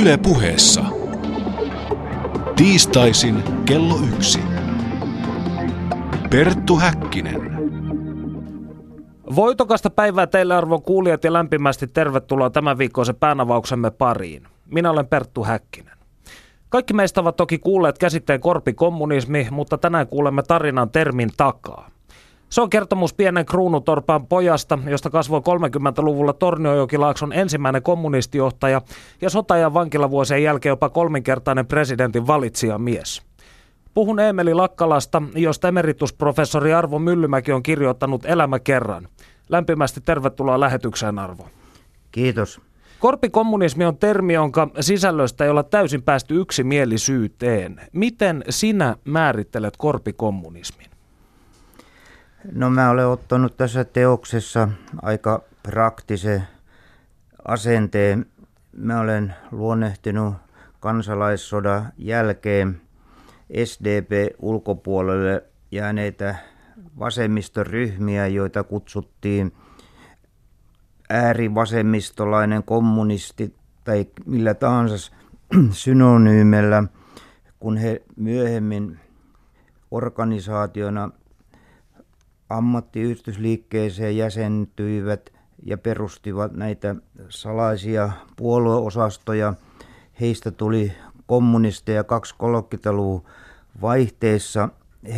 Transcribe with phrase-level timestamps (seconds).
[0.00, 0.84] Yle puheessa.
[2.56, 4.40] Tiistaisin kello yksi.
[6.30, 7.40] Perttu Häkkinen.
[9.36, 14.46] Voitokasta päivää teille arvon kuulijat ja lämpimästi tervetuloa tämän viikkoisen päänavauksemme pariin.
[14.66, 15.98] Minä olen Perttu Häkkinen.
[16.68, 21.90] Kaikki meistä ovat toki kuulleet käsitteen korpikommunismi, mutta tänään kuulemme tarinan termin takaa.
[22.54, 28.82] Se on kertomus pienen kruunutorpan pojasta, josta kasvoi 30-luvulla Torniojokilaakson ensimmäinen kommunistijohtaja
[29.20, 32.22] ja sotajan vankilavuosien jälkeen jopa kolminkertainen presidentin
[32.78, 33.22] mies.
[33.94, 39.08] Puhun Eemeli Lakkalasta, josta emeritusprofessori Arvo Myllymäki on kirjoittanut Elämä kerran.
[39.48, 41.48] Lämpimästi tervetuloa lähetykseen Arvo.
[42.10, 42.60] Kiitos.
[42.98, 47.80] Korpikommunismi on termi, jonka sisällöstä ei olla täysin päästy yksimielisyyteen.
[47.92, 50.93] Miten sinä määrittelet korpikommunismin?
[52.52, 54.68] No mä olen ottanut tässä teoksessa
[55.02, 56.42] aika praktisen
[57.44, 58.26] asenteen.
[58.76, 60.34] Mä olen luonnehtinut
[60.80, 62.80] kansalaissodan jälkeen
[63.64, 66.34] SDP-ulkopuolelle jääneitä
[66.98, 69.52] vasemmistoryhmiä, joita kutsuttiin
[71.10, 73.54] äärivasemmistolainen kommunisti
[73.84, 75.12] tai millä tahansa
[75.70, 76.84] synonyymellä,
[77.60, 78.98] kun he myöhemmin
[79.90, 81.10] organisaationa
[82.50, 85.30] ammattiyhdistysliikkeeseen jäsentyivät
[85.62, 86.96] ja perustivat näitä
[87.28, 89.54] salaisia puolueosastoja.
[90.20, 90.92] Heistä tuli
[91.26, 93.24] kommunisteja 230-luvun
[93.80, 94.68] vaihteessa.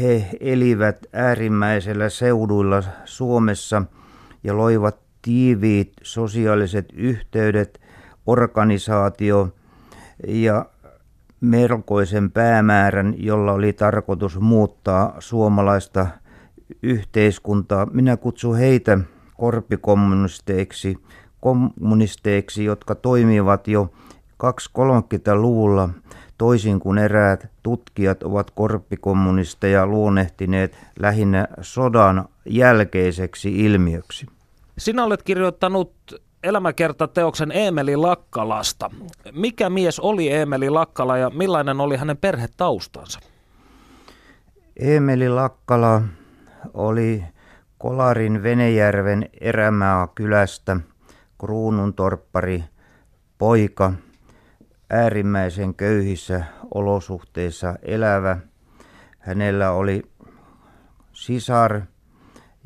[0.01, 3.83] He elivät äärimmäisellä seuduilla Suomessa
[4.45, 7.81] ja loivat tiiviit sosiaaliset yhteydet,
[8.27, 9.49] organisaatio
[10.27, 10.67] ja
[11.41, 16.07] melkoisen päämäärän, jolla oli tarkoitus muuttaa suomalaista
[16.83, 17.87] yhteiskuntaa.
[17.87, 18.99] Minä kutsun heitä
[19.37, 20.99] korpikommunisteiksi,
[21.41, 23.93] kommunisteiksi, jotka toimivat jo
[24.45, 25.89] 230-luvulla
[26.39, 34.27] toisin kuin eräät tutkijat ovat korppikommunisteja luonnehtineet lähinnä sodan jälkeiseksi ilmiöksi.
[34.79, 35.93] Sinä olet kirjoittanut
[36.43, 38.91] elämäkertateoksen Eemeli Lakkalasta.
[39.33, 43.21] Mikä mies oli Eemeli Lakkala ja millainen oli hänen perhetaustansa?
[44.77, 46.03] Eemeli Lakkala
[46.75, 47.25] oli
[47.79, 50.77] Kolarin Venejärven Erämaa kylästä
[51.41, 52.65] kruununtorppari
[53.39, 53.93] poika,
[54.91, 56.45] äärimmäisen köyhissä
[56.75, 58.39] olosuhteissa elävä.
[59.19, 60.03] Hänellä oli
[61.13, 61.81] sisar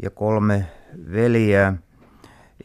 [0.03, 0.66] ja kolme
[1.12, 1.75] veliä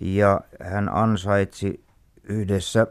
[0.01, 1.85] ja hän ansaitsi
[2.23, 2.87] yhdessä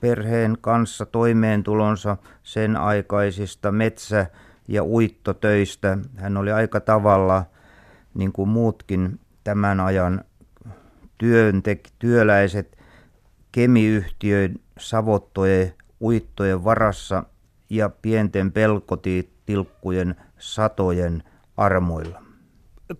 [0.00, 4.26] perheen kanssa toimeentulonsa sen aikaisista metsä-
[4.68, 5.98] ja uittotöistä.
[6.16, 7.44] Hän oli aika tavalla
[8.14, 10.24] niin kuin muutkin tämän ajan
[11.22, 12.78] työntek- työläiset
[13.52, 17.24] kemiyhtiöiden savottojen, uittojen varassa
[17.70, 21.22] ja pienten pelkotilkkujen satojen
[21.56, 22.29] armoilla.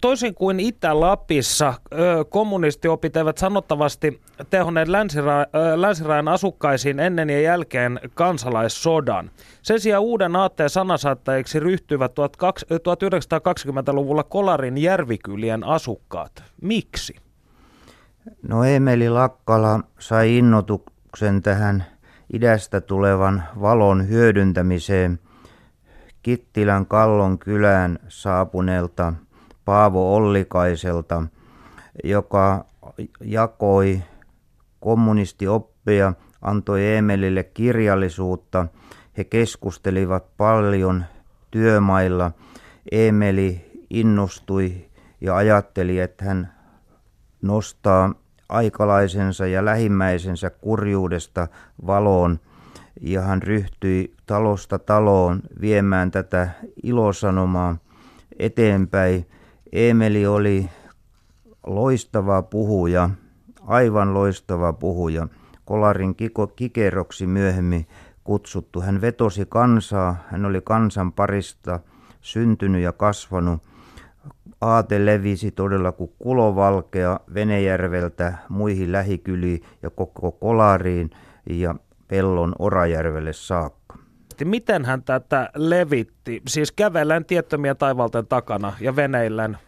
[0.00, 1.74] Toisin kuin Itä-Lapissa,
[2.28, 4.20] kommunistiopit eivät sanottavasti
[4.50, 9.30] tehonneet länsira- länsirajan asukkaisiin ennen ja jälkeen kansalaissodan.
[9.62, 12.12] Sen sijaan uuden aatteen sanasaattajiksi ryhtyivät
[12.72, 16.44] 1920-luvulla Kolarin järvikylien asukkaat.
[16.62, 17.16] Miksi?
[18.48, 21.84] No Emeli Lakkala sai innotuksen tähän
[22.32, 25.18] idästä tulevan valon hyödyntämiseen
[26.22, 29.12] Kittilän Kallon kylään saapuneelta–
[29.64, 31.22] Paavo Ollikaiselta,
[32.04, 32.64] joka
[33.20, 34.02] jakoi
[34.80, 36.12] kommunistioppia,
[36.42, 38.66] antoi Emelille kirjallisuutta.
[39.16, 41.04] He keskustelivat paljon
[41.50, 42.32] työmailla.
[42.92, 44.90] Emeli innostui
[45.20, 46.52] ja ajatteli, että hän
[47.42, 48.14] nostaa
[48.48, 51.48] aikalaisensa ja lähimmäisensä kurjuudesta
[51.86, 52.40] valoon
[53.00, 56.50] ja hän ryhtyi talosta taloon viemään tätä
[56.82, 57.76] ilosanomaa
[58.38, 59.26] eteenpäin.
[59.72, 60.68] Emeli oli
[61.66, 63.10] loistava puhuja,
[63.66, 65.28] aivan loistava puhuja.
[65.64, 67.86] Kolarin kiko, kikeroksi myöhemmin
[68.24, 68.80] kutsuttu.
[68.80, 71.80] Hän vetosi kansaa, hän oli kansan parista
[72.20, 73.62] syntynyt ja kasvanut.
[74.60, 81.10] Aate levisi todella kuin kulovalkea Venejärveltä muihin lähikyliin ja koko Kolariin
[81.50, 81.74] ja
[82.08, 83.80] Pellon Orajärvelle saakka
[84.44, 86.42] miten hän tätä levitti?
[86.48, 89.58] Siis kävellen tiettömiä taivalten takana ja veneillen?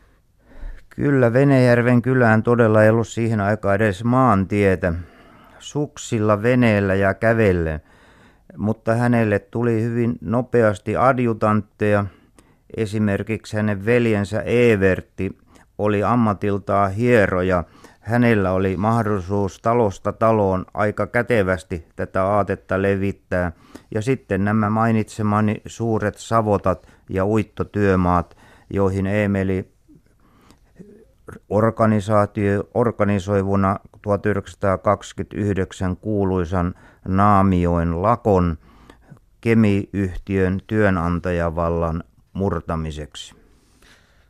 [0.96, 4.92] Kyllä, Venejärven kylään todella ei ollut siihen aikaan edes maantietä.
[5.58, 7.80] Suksilla, veneellä ja kävellen.
[8.56, 12.04] Mutta hänelle tuli hyvin nopeasti adjutantteja.
[12.76, 15.38] Esimerkiksi hänen veljensä Evertti
[15.78, 17.64] oli ammatiltaan hieroja.
[18.00, 23.52] hänellä oli mahdollisuus talosta taloon aika kätevästi tätä aatetta levittää.
[23.94, 28.36] Ja sitten nämä mainitsemani suuret savotat ja uittotyömaat,
[28.70, 29.71] joihin Emeli
[31.48, 36.74] organisaatio organisoi vuonna 1929 kuuluisan
[37.08, 38.58] Naamioin lakon
[39.40, 43.34] kemiyhtiön työnantajavallan murtamiseksi.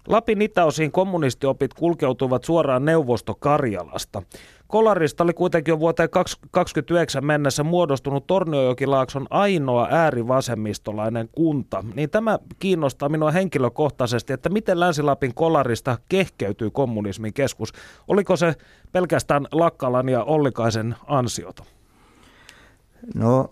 [0.07, 4.23] Lapin itäosiin kommunistiopit kulkeutuivat suoraan Neuvosto-Karjalasta.
[4.73, 11.85] Kolarista oli kuitenkin jo vuoteen 2029 mennessä muodostunut Torniojokilaakson ainoa äärivasemmistolainen kunta.
[11.95, 17.73] Niin tämä kiinnostaa minua henkilökohtaisesti, että miten Länsi-Lapin Kolarista kehkeytyy kommunismin keskus.
[18.09, 18.55] Oliko se
[18.93, 21.65] pelkästään Lakkalan ja Ollikaisen ansiota?
[23.15, 23.51] No,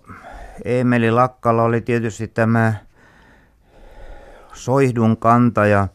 [0.65, 2.75] Emeli Lakkala oli tietysti tämä
[4.53, 5.89] soihdun kantaja,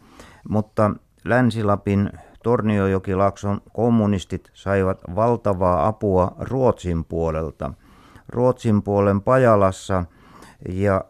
[0.50, 0.92] mutta
[1.24, 2.10] Länsi-Lapin
[2.46, 7.74] Torniojokilakson kommunistit saivat valtavaa apua Ruotsin puolelta.
[8.30, 10.06] Ruotsin puolen Pajalassa
[10.70, 11.06] ja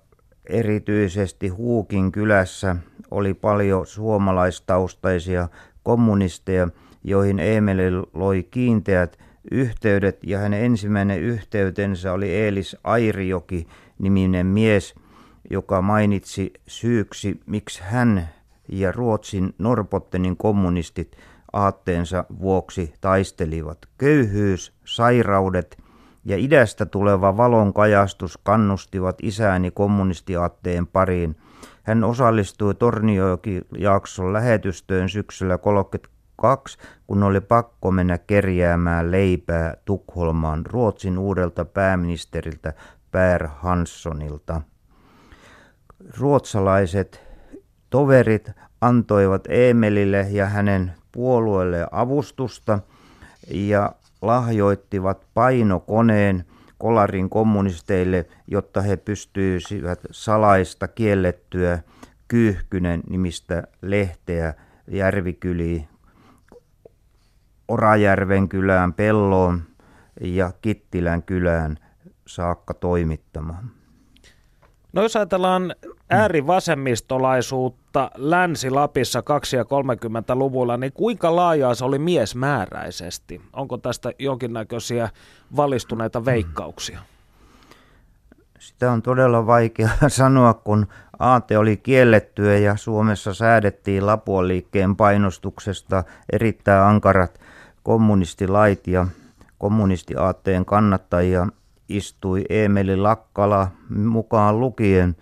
[0.50, 2.76] erityisesti Huukin kylässä
[3.12, 5.48] oli paljon suomalaistaustaisia
[5.84, 6.68] kommunisteja,
[7.04, 9.20] joihin Emeli loi kiinteät
[9.52, 13.68] yhteydet ja hänen ensimmäinen yhteytensä oli Eelis Airijoki
[14.00, 14.96] niminen mies,
[15.50, 18.35] joka mainitsi syyksi, miksi hän
[18.68, 21.18] ja Ruotsin Norpottenin kommunistit
[21.54, 23.78] aatteensa vuoksi taistelivat.
[23.98, 25.78] Köyhyys, sairaudet
[26.26, 31.36] ja idästä tuleva valon kajastus kannustivat isääni kommunistiaatteen pariin.
[31.84, 36.78] Hän osallistui Torniojoki-jakson lähetystöön syksyllä 32,
[37.08, 42.74] kun oli pakko mennä kerjäämään leipää Tukholmaan Ruotsin uudelta pääministeriltä
[43.12, 44.62] Pär Hanssonilta.
[46.18, 47.25] Ruotsalaiset
[47.90, 48.52] toverit
[48.82, 52.80] antoivat Emelille ja hänen puolueelle avustusta
[53.52, 53.92] ja
[54.22, 56.46] lahjoittivat painokoneen
[56.78, 61.80] Kolarin kommunisteille, jotta he pystyisivät salaista kiellettyä
[62.28, 64.54] Kyyhkynen nimistä lehteä
[64.88, 65.88] järvikyliin
[67.68, 69.62] Orajärven kylään, Pelloon
[70.22, 71.78] ja Kittilän kylään
[72.28, 73.72] saakka toimittamaan.
[74.94, 75.76] No jos ajatellaan
[76.10, 79.24] äärivasemmistolaisuutta Länsi-Lapissa 2-
[79.58, 83.42] ja 30-luvulla, niin kuinka laajaa se oli miesmääräisesti?
[83.54, 85.10] Onko tästä jonkinnäköisiä
[85.56, 87.00] valistuneita veikkauksia?
[88.60, 90.88] Sitä on todella vaikea sanoa, kun
[91.20, 96.04] aate oli kiellettyä ja Suomessa säädettiin Lapuan liikkeen painostuksesta
[96.34, 97.40] erittäin ankarat
[97.84, 99.08] kommunistilait ja
[99.58, 101.48] kommunistiaatteen kannattajia
[101.90, 105.16] istui Emeli Lakkala mukaan lukien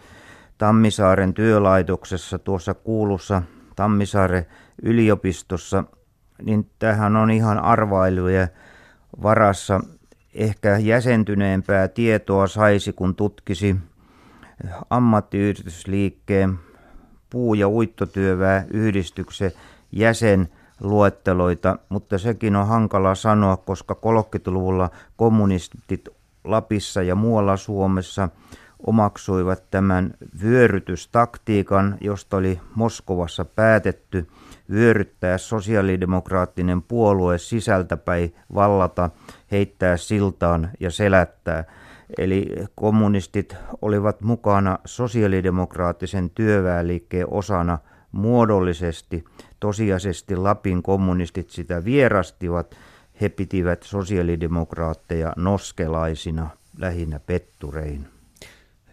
[0.64, 3.42] Tammisaaren työlaitoksessa tuossa kuulussa
[3.76, 4.46] Tammisaaren
[4.84, 5.84] yliopistossa,
[6.42, 8.48] niin tähän on ihan arvailuja
[9.24, 9.80] varassa.
[10.34, 13.76] Ehkä jäsentyneempää tietoa saisi, kun tutkisi
[14.90, 16.60] ammattiyhdistysliikkeen
[17.30, 19.52] puu- ja uittotyövää yhdistyksen
[19.92, 26.10] jäsenluetteloita, mutta sekin on hankala sanoa, koska 30-luvulla kommunistit
[26.44, 28.30] Lapissa ja muualla Suomessa
[28.84, 30.14] omaksuivat tämän
[30.44, 34.28] vyörytystaktiikan, josta oli Moskovassa päätetty
[34.72, 39.10] vyöryttää sosiaalidemokraattinen puolue sisältäpäin vallata,
[39.52, 41.64] heittää siltaan ja selättää.
[42.18, 47.78] Eli kommunistit olivat mukana sosiaalidemokraattisen työväenliikkeen osana
[48.12, 49.26] muodollisesti.
[49.60, 52.76] Tosiasiallisesti Lapin kommunistit sitä vierastivat
[53.22, 58.13] he pitivät sosiaalidemokraatteja noskelaisina, lähinnä petturein.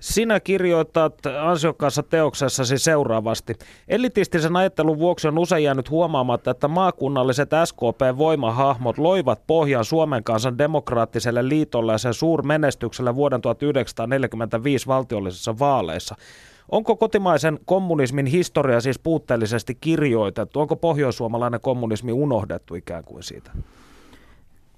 [0.01, 3.55] Sinä kirjoitat ansiokkaassa teoksessasi seuraavasti.
[3.89, 11.49] Elitistisen ajattelun vuoksi on usein jäänyt huomaamatta, että maakunnalliset SKP-voimahahmot loivat pohjan Suomen kansan demokraattiselle
[11.49, 16.15] liitolle ja sen suurmenestykselle vuoden 1945 valtiollisissa vaaleissa.
[16.71, 20.61] Onko kotimaisen kommunismin historia siis puutteellisesti kirjoitettu?
[20.61, 23.51] Onko pohjoissuomalainen kommunismi unohdettu ikään kuin siitä?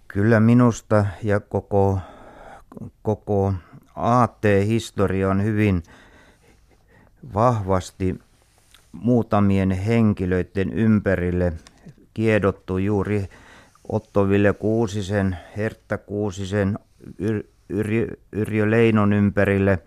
[0.09, 1.99] Kyllä minusta ja koko,
[3.03, 3.55] koko
[3.97, 5.83] AT-historia on hyvin
[7.35, 8.19] vahvasti
[8.93, 11.53] muutamien henkilöiden ympärille
[12.15, 12.79] kiedottu.
[12.79, 13.29] Juuri
[13.89, 16.79] Otto Ville Kuusisen, Hertta Kuusisen,
[17.19, 19.79] Yr, Yr, Yrjö Leinon ympärille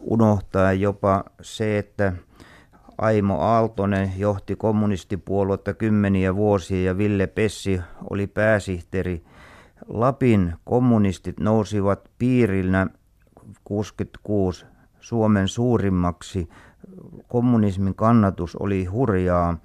[0.00, 2.12] unohtaa jopa se, että
[2.98, 9.24] Aimo Aaltonen johti kommunistipuoluetta kymmeniä vuosia ja Ville Pessi oli pääsihteeri.
[9.88, 12.86] Lapin kommunistit nousivat piirinä
[13.64, 14.66] 66
[15.00, 16.48] Suomen suurimmaksi.
[17.28, 19.56] Kommunismin kannatus oli hurjaa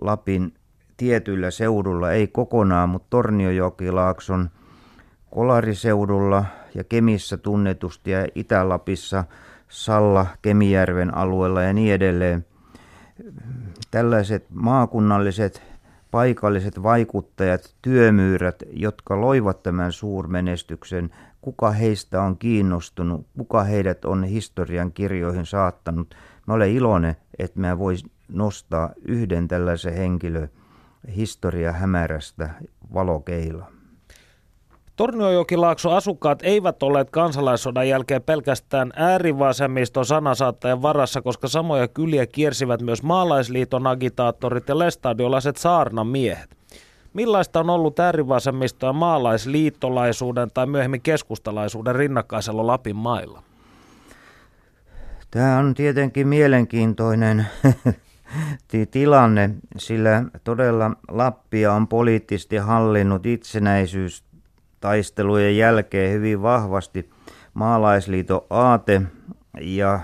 [0.00, 0.54] Lapin
[0.96, 4.50] tietyillä seudulla, ei kokonaan, mutta Torniojokilaakson
[5.30, 9.24] Kolariseudulla ja Kemissä tunnetusti ja Itä-Lapissa
[9.68, 12.46] Salla, Kemijärven alueella ja niin edelleen.
[13.90, 15.62] Tällaiset maakunnalliset
[16.10, 21.10] paikalliset vaikuttajat, työmyyrät, jotka loivat tämän suurmenestyksen,
[21.48, 26.14] kuka heistä on kiinnostunut, kuka heidät on historian kirjoihin saattanut.
[26.46, 30.48] Mä olen iloinen, että mä voisin nostaa yhden tällaisen henkilön
[31.16, 32.50] historia hämärästä
[32.94, 33.66] valokeila.
[34.96, 43.02] Torniojokilaakson asukkaat eivät olleet kansalaissodan jälkeen pelkästään äärivasemmiston sanasaattajan varassa, koska samoja kyliä kiersivät myös
[43.02, 46.57] maalaisliiton agitaattorit ja lestadiolaiset saarnan miehet.
[47.18, 53.42] Millaista on ollut äärivasemmisto ja maalaisliittolaisuuden tai myöhemmin keskustalaisuuden rinnakkaisella Lapin mailla?
[55.30, 57.46] Tämä on tietenkin mielenkiintoinen
[58.90, 64.24] tilanne, sillä todella Lappia on poliittisesti hallinnut itsenäisyys
[64.80, 67.10] taistelujen jälkeen hyvin vahvasti
[67.54, 69.02] maalaisliiton aate
[69.60, 70.00] ja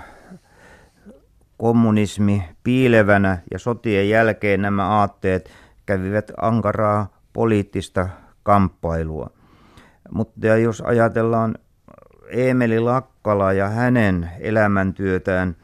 [1.57, 8.09] kommunismi piilevänä ja sotien jälkeen nämä aatteet kävivät ankaraa poliittista
[8.43, 9.29] kamppailua.
[10.11, 11.55] Mutta jos ajatellaan
[12.29, 15.55] Eemeli Lakkala ja hänen elämäntyötään,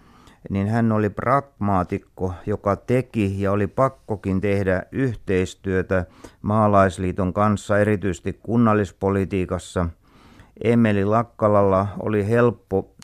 [0.50, 6.06] niin hän oli pragmaatikko, joka teki ja oli pakkokin tehdä yhteistyötä
[6.42, 9.86] maalaisliiton kanssa, erityisesti kunnallispolitiikassa.
[10.64, 12.96] Emeli Lakkalalla oli helppo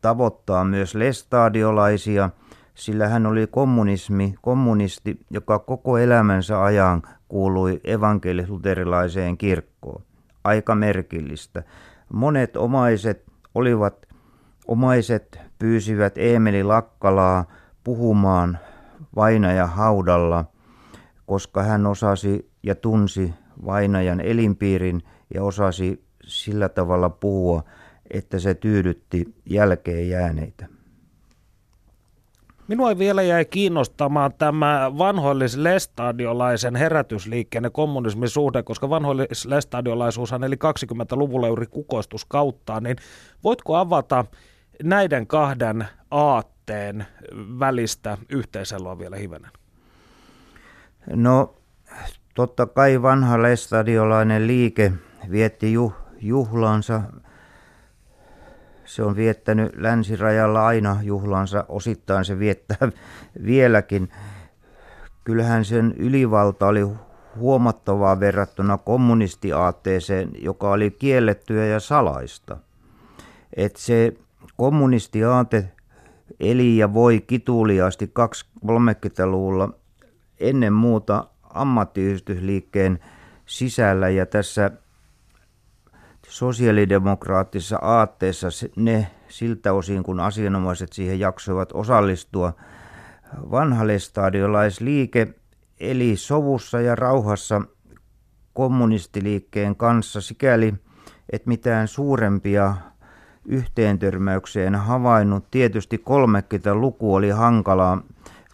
[0.00, 2.30] tavoittaa myös lestadiolaisia,
[2.74, 10.02] sillä hän oli kommunismi, kommunisti, joka koko elämänsä ajan kuului evankelis-luterilaiseen kirkkoon.
[10.44, 11.62] Aika merkillistä.
[12.12, 13.24] Monet omaiset
[13.54, 14.06] olivat
[14.68, 17.44] omaiset pyysivät Eemeli Lakkalaa
[17.84, 18.58] puhumaan
[19.16, 20.44] vainaja haudalla,
[21.26, 25.02] koska hän osasi ja tunsi vainajan elinpiirin
[25.34, 27.64] ja osasi sillä tavalla puhua,
[28.10, 30.66] että se tyydytti jälkeen jääneitä.
[32.72, 41.66] Minua vielä jäi kiinnostamaan tämä vanhoillis-lestadiolaisen herätysliikkeen ja kommunismin suhde, koska vanhoillis-lestadiolaisuushan eli 20-luvulla juuri
[41.66, 42.96] kukoistuskauttaa, niin
[43.44, 44.24] voitko avata
[44.82, 47.06] näiden kahden aatteen
[47.58, 49.50] välistä yhteiseloa vielä hivenen?
[51.06, 51.54] No
[52.34, 54.92] totta kai vanha lestadiolainen liike
[55.30, 57.02] vietti juh, juhlansa.
[58.92, 62.88] Se on viettänyt länsirajalla aina juhlansa, osittain se viettää
[63.46, 64.08] vieläkin.
[65.24, 66.80] Kyllähän sen ylivalta oli
[67.36, 72.56] huomattavaa verrattuna kommunistiaatteeseen, joka oli kiellettyä ja salaista.
[73.56, 74.12] Et se
[74.56, 75.72] kommunistiaate
[76.40, 78.12] eli ja voi kituliaasti
[78.64, 79.68] 230-luvulla
[80.40, 82.98] ennen muuta ammattiyhdistysliikkeen
[83.46, 84.70] sisällä ja tässä
[86.32, 92.52] sosiaalidemokraattisessa aatteessa ne siltä osin, kun asianomaiset siihen jaksoivat osallistua.
[93.50, 95.28] Vanhalestadiolaisliike
[95.80, 97.62] eli sovussa ja rauhassa
[98.52, 100.74] kommunistiliikkeen kanssa sikäli,
[101.32, 102.74] että mitään suurempia
[103.44, 105.50] yhteentörmäykseen havainnut.
[105.50, 108.02] Tietysti 30-luku oli hankalaa,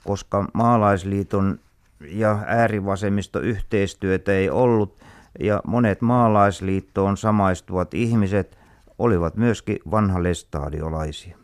[0.04, 1.58] koska maalaisliiton
[2.00, 5.07] ja äärivasemmisto yhteistyötä ei ollut
[5.38, 8.58] ja monet maalaisliittoon samaistuvat ihmiset
[8.98, 11.38] olivat myöskin vanhalestadiolaisia.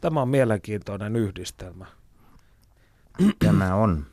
[0.00, 1.86] Tämä on mielenkiintoinen yhdistelmä.
[3.38, 4.04] Tämä on.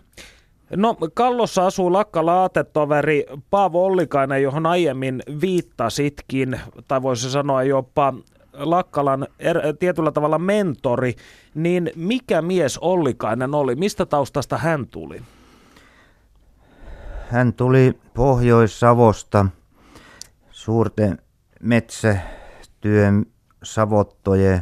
[0.76, 8.14] No Kallossa asuu Lakkala-aatetoveri Paavo Ollikainen, johon aiemmin viittasitkin, tai voisi sanoa jopa
[8.54, 11.16] Lakkalan er, tietyllä tavalla mentori,
[11.56, 13.76] niin mikä mies Ollikainen oli?
[13.76, 15.22] Mistä taustasta hän tuli?
[17.30, 19.46] Hän tuli Pohjois-Savosta
[20.50, 21.18] suurten
[21.62, 23.26] metsätyön
[23.64, 24.62] savottojen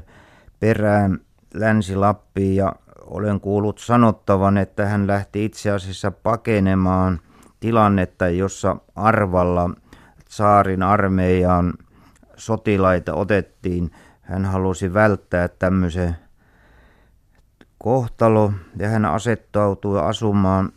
[0.59, 1.19] perään
[1.53, 7.19] Länsi-Lappiin ja olen kuullut sanottavan, että hän lähti itse asiassa pakenemaan
[7.59, 9.69] tilannetta, jossa Arvalla
[10.29, 11.73] saarin armeijaan
[12.35, 13.91] sotilaita otettiin.
[14.21, 16.15] Hän halusi välttää tämmöisen
[17.77, 20.71] kohtalo ja hän asettautui asumaan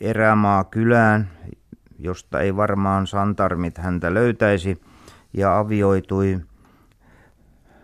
[0.00, 1.30] erämaa kylään,
[1.98, 4.80] josta ei varmaan santarmit häntä löytäisi
[5.32, 6.40] ja avioitui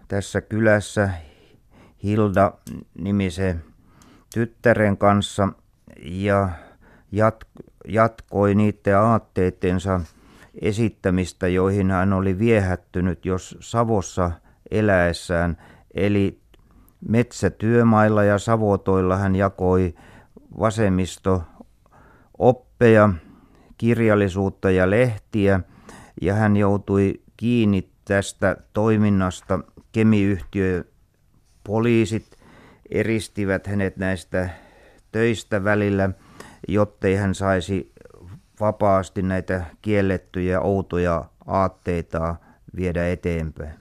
[0.09, 1.11] tässä kylässä
[2.03, 2.53] Hilda
[2.99, 3.65] nimisen
[4.35, 5.49] tyttären kanssa
[6.03, 6.49] ja
[7.89, 10.01] jatkoi niiden aatteittensa
[10.61, 14.31] esittämistä, joihin hän oli viehättynyt jos Savossa
[14.71, 15.57] eläessään.
[15.95, 16.41] Eli
[17.09, 19.95] metsätyömailla ja savotoilla hän jakoi
[20.59, 21.43] vasemmisto
[22.39, 23.09] oppeja,
[23.79, 25.61] kirjallisuutta ja lehtiä
[26.23, 29.61] ja hän joutui kiinni tästä toiminnasta.
[29.93, 30.85] Kemiyhtiö
[31.65, 32.37] poliisit
[32.91, 34.49] eristivät hänet näistä
[35.13, 36.11] töistä välillä,
[36.69, 37.93] jottei hän saisi
[38.61, 42.37] vapaasti näitä kiellettyjä outoja aatteita
[42.77, 43.75] viedä eteenpäin.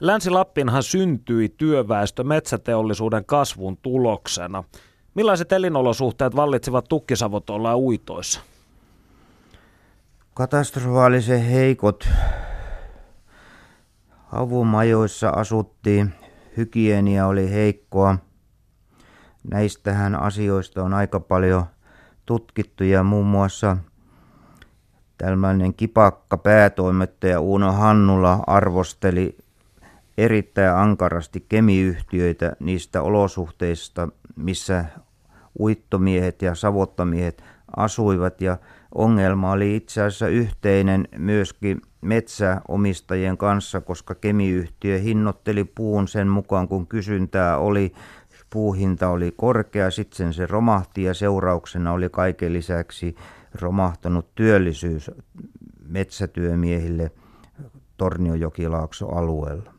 [0.00, 4.64] Länsi-Lappinhan syntyi työväestö metsäteollisuuden kasvun tuloksena.
[5.14, 8.40] Millaiset elinolosuhteet vallitsivat tukkisavotolla ja uitoissa?
[10.34, 12.08] Katastrofaalisen heikot
[14.32, 16.14] avumajoissa asuttiin,
[16.56, 18.18] hygienia oli heikkoa.
[19.50, 21.64] Näistähän asioista on aika paljon
[22.26, 23.76] tutkittu ja muun muassa
[25.18, 29.36] tällainen kipakka päätoimittaja Uuno Hannula arvosteli
[30.18, 34.84] erittäin ankarasti kemiyhtiöitä niistä olosuhteista, missä
[35.60, 37.42] uittomiehet ja savottamiehet
[37.76, 38.58] asuivat ja
[38.94, 46.86] ongelma oli itse asiassa yhteinen myöskin metsäomistajien kanssa, koska kemiyhtiö hinnoitteli puun sen mukaan, kun
[46.86, 47.92] kysyntää oli.
[48.50, 53.16] Puuhinta oli korkea, sitten se romahti ja seurauksena oli kaiken lisäksi
[53.54, 55.10] romahtanut työllisyys
[55.88, 57.10] metsätyömiehille
[57.96, 59.71] Torniojokilaakso alueella.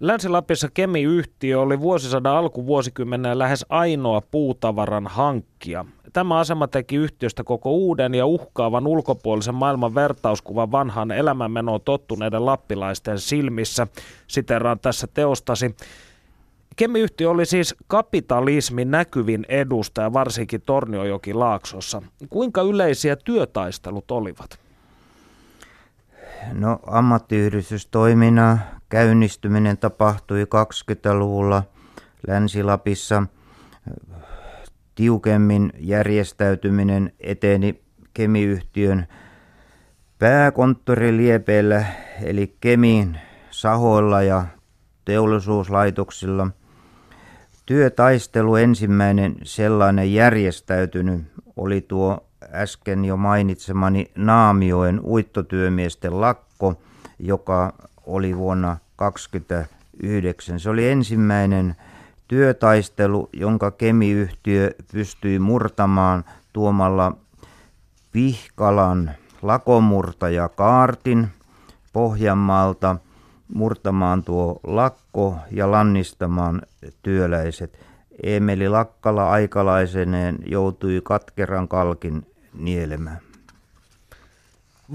[0.00, 5.84] Länsi-Lapissa Kemi-yhtiö oli vuosisadan alkuvuosikymmenen lähes ainoa puutavaran hankkija.
[6.12, 13.18] Tämä asema teki yhtiöstä koko uuden ja uhkaavan ulkopuolisen maailman vertauskuvan vanhaan elämänmenoon tottuneiden lappilaisten
[13.18, 13.86] silmissä.
[14.26, 15.76] Siteraan tässä teostasi.
[16.76, 22.02] Kemiyhtiö oli siis kapitalismin näkyvin edustaja, varsinkin Torniojoki Laaksossa.
[22.28, 24.58] Kuinka yleisiä työtaistelut olivat?
[26.52, 31.62] No ammattiyhdistystoiminnan käynnistyminen tapahtui 20-luvulla
[32.26, 33.22] Länsi-Lapissa.
[34.94, 37.82] Tiukemmin järjestäytyminen eteni
[38.14, 39.06] kemiyhtiön
[40.18, 41.84] pääkonttori Liepeellä,
[42.22, 43.18] eli Kemin
[43.50, 44.44] sahoilla ja
[45.04, 46.48] teollisuuslaitoksilla.
[47.66, 51.22] Työtaistelu ensimmäinen sellainen järjestäytynyt
[51.56, 56.74] oli tuo äsken jo mainitsemani Naamioen uittotyömiesten lakko,
[57.18, 60.60] joka oli vuonna 1929.
[60.60, 61.76] Se oli ensimmäinen
[62.28, 67.16] työtaistelu, jonka kemiyhtiö pystyi murtamaan tuomalla
[68.12, 69.10] Pihkalan
[69.42, 71.28] lakomurtaja Kaartin
[71.92, 72.96] Pohjanmaalta
[73.54, 76.62] murtamaan tuo lakko ja lannistamaan
[77.02, 77.78] työläiset.
[78.22, 83.27] Emeli Lakkala aikalaiseneen joutui katkeran kalkin nielemään.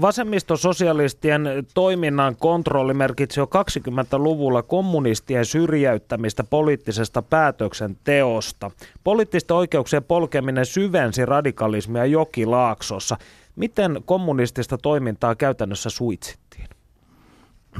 [0.00, 8.70] Vasemmistososialistien toiminnan kontrolli merkitsi jo 20-luvulla kommunistien syrjäyttämistä poliittisesta päätöksenteosta.
[9.04, 13.16] Poliittisten oikeuksien polkeminen syvensi radikalismia jokilaaksossa.
[13.56, 16.68] Miten kommunistista toimintaa käytännössä suitsittiin?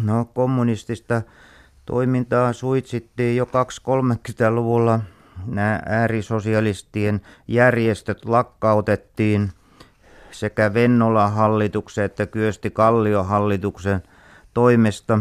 [0.02, 1.22] No kommunistista
[1.86, 5.00] toimintaa suitsittiin jo 2-30-luvulla.
[5.46, 9.50] Nämä äärisosialistien järjestöt lakkautettiin–
[10.34, 14.02] sekä Vennolan hallituksen että Kyösti Kallion hallituksen
[14.54, 15.18] toimesta.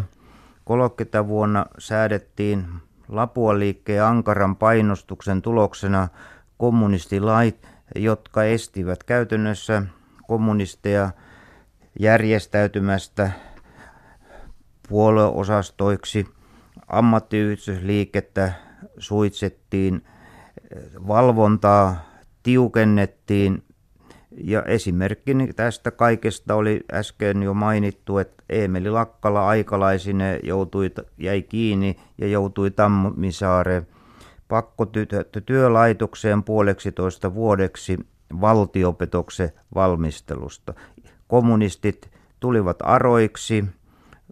[0.63, 2.65] 30 vuonna säädettiin
[3.09, 6.07] Lapuan liikkeen ankaran painostuksen tuloksena
[6.57, 9.83] kommunistilait, jotka estivät käytännössä
[10.27, 11.09] kommunisteja
[11.99, 13.31] järjestäytymästä
[14.89, 16.27] puolueosastoiksi.
[16.87, 18.53] Ammattiyhdistysliikettä
[18.97, 20.05] suitsettiin,
[21.07, 22.05] valvontaa
[22.43, 23.63] tiukennettiin
[24.37, 31.95] ja esimerkki tästä kaikesta oli äsken jo mainittu, että Eemeli Lakkala aikalaisine joutui, jäi kiinni
[32.17, 33.87] ja joutui Tammisaareen
[34.47, 37.99] pakkotyölaitokseen puoleksi toista vuodeksi
[38.41, 40.73] valtiopetoksen valmistelusta.
[41.27, 43.65] Kommunistit tulivat aroiksi,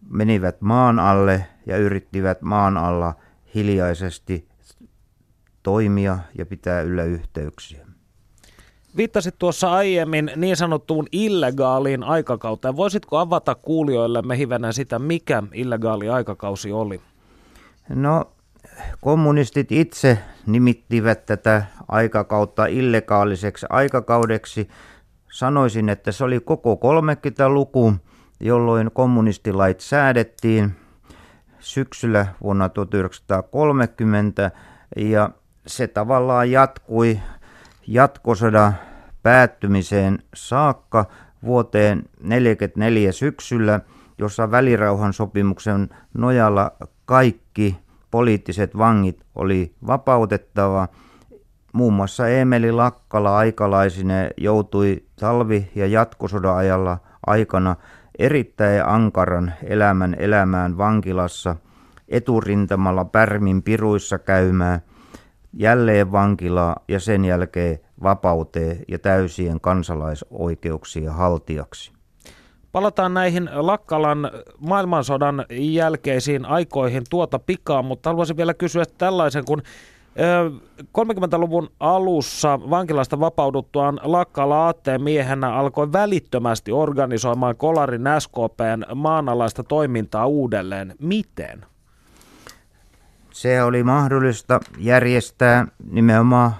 [0.10, 3.16] menivät maan alle ja yrittivät maan alla
[3.56, 4.48] hiljaisesti
[5.64, 7.81] toimia ja pitää yllä yhteyksiä.
[8.97, 12.75] Viittasit tuossa aiemmin niin sanottuun illegaaliin aikakauteen.
[12.75, 17.01] Voisitko avata kuulijoillemme hivenen sitä, mikä illegaali aikakausi oli?
[17.89, 18.25] No,
[19.01, 24.69] kommunistit itse nimittivät tätä aikakautta illegaaliseksi aikakaudeksi.
[25.32, 27.93] Sanoisin, että se oli koko 30-luku,
[28.39, 30.71] jolloin kommunistilait säädettiin
[31.60, 34.51] syksyllä vuonna 1930
[34.95, 35.30] ja
[35.67, 37.19] se tavallaan jatkui
[37.93, 38.73] jatkosodan
[39.23, 41.06] päättymiseen saakka
[41.43, 43.80] vuoteen 1944 syksyllä,
[44.17, 46.71] jossa välirauhan sopimuksen nojalla
[47.06, 47.77] kaikki
[48.12, 50.88] poliittiset vangit oli vapautettava.
[51.73, 57.75] muun muassa Emeli Lakkala aikalaisine joutui talvi- ja jatkosodan ajalla aikana
[58.19, 61.56] erittäin ankaran elämän elämään vankilassa,
[62.10, 64.82] eturintamalla pärmin piruissa käymään,
[65.54, 71.92] jälleen vankilaa ja sen jälkeen vapauteen ja täysien kansalaisoikeuksien haltijaksi.
[72.72, 79.62] Palataan näihin Lakkalan maailmansodan jälkeisiin aikoihin tuota pikaa, mutta haluaisin vielä kysyä tällaisen, kun
[80.98, 90.96] 30-luvun alussa vankilasta vapauduttuaan Lakkala aatteen miehenä alkoi välittömästi organisoimaan Kolarin SKPn maanalaista toimintaa uudelleen.
[91.00, 91.66] Miten?
[93.32, 96.52] Se oli mahdollista järjestää nimenomaan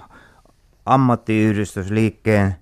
[0.86, 2.54] ammattiyhdistysliikkeen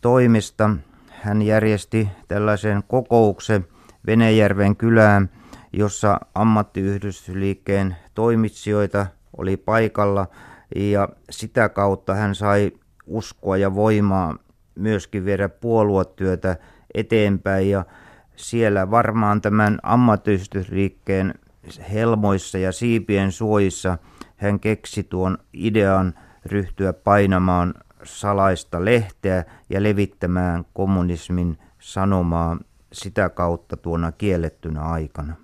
[0.00, 0.70] toimista.
[1.10, 3.66] Hän järjesti tällaisen kokouksen
[4.06, 5.30] Venejärven kylään,
[5.72, 9.06] jossa ammattiyhdistysliikkeen toimitsijoita
[9.36, 10.26] oli paikalla
[10.76, 12.72] ja sitä kautta hän sai
[13.06, 14.36] uskoa ja voimaa
[14.74, 16.56] myöskin viedä puoluetyötä
[16.94, 17.84] eteenpäin ja
[18.36, 21.34] siellä varmaan tämän ammattiyhdistysliikkeen
[21.92, 23.98] helmoissa ja siipien suojissa
[24.36, 26.14] hän keksi tuon idean
[26.46, 32.58] ryhtyä painamaan salaista lehteä ja levittämään kommunismin sanomaa
[32.92, 35.34] sitä kautta tuona kiellettynä aikana.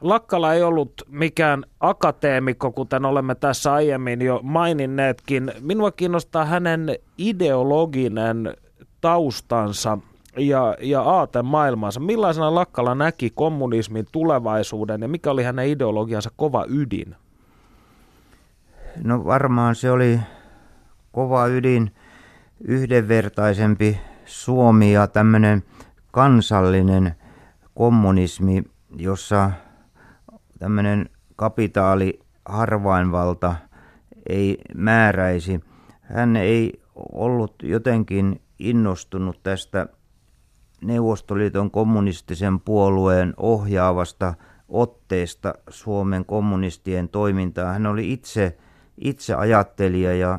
[0.00, 5.52] Lakkala ei ollut mikään akateemikko, kuten olemme tässä aiemmin jo maininneetkin.
[5.60, 8.56] Minua kiinnostaa hänen ideologinen
[9.00, 9.98] taustansa
[10.36, 12.00] ja, ja aatemaailmansa.
[12.00, 17.16] Millaisena Lakkala näki kommunismin tulevaisuuden ja mikä oli hänen ideologiansa kova ydin?
[19.04, 20.20] No varmaan se oli
[21.12, 21.94] kova ydin,
[22.60, 25.62] yhdenvertaisempi Suomi ja tämmöinen
[26.10, 27.14] kansallinen
[27.74, 28.62] kommunismi,
[28.96, 29.50] jossa
[30.58, 33.54] tämmöinen kapitaali harvainvalta
[34.28, 35.60] ei määräisi.
[36.00, 36.80] Hän ei
[37.12, 39.86] ollut jotenkin innostunut tästä
[40.84, 44.34] Neuvostoliiton kommunistisen puolueen ohjaavasta
[44.68, 47.72] otteesta Suomen kommunistien toimintaa.
[47.72, 48.58] Hän oli itse,
[48.98, 50.38] itse ajattelija ja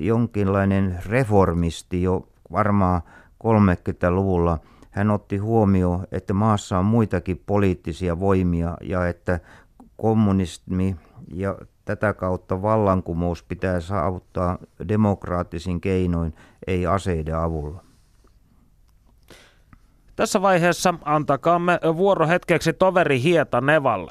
[0.00, 3.02] jonkinlainen reformisti jo varmaan
[3.44, 4.58] 30-luvulla.
[4.90, 9.40] Hän otti huomioon, että maassa on muitakin poliittisia voimia ja että
[9.96, 10.96] kommunismi
[11.34, 16.34] ja tätä kautta vallankumous pitää saavuttaa demokraattisin keinoin,
[16.66, 17.85] ei aseiden avulla.
[20.16, 24.10] Tässä vaiheessa antakaamme vuoro hetkeksi toveri Hieta Nevalle.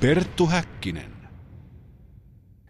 [0.00, 1.18] Perttu Häkkinen.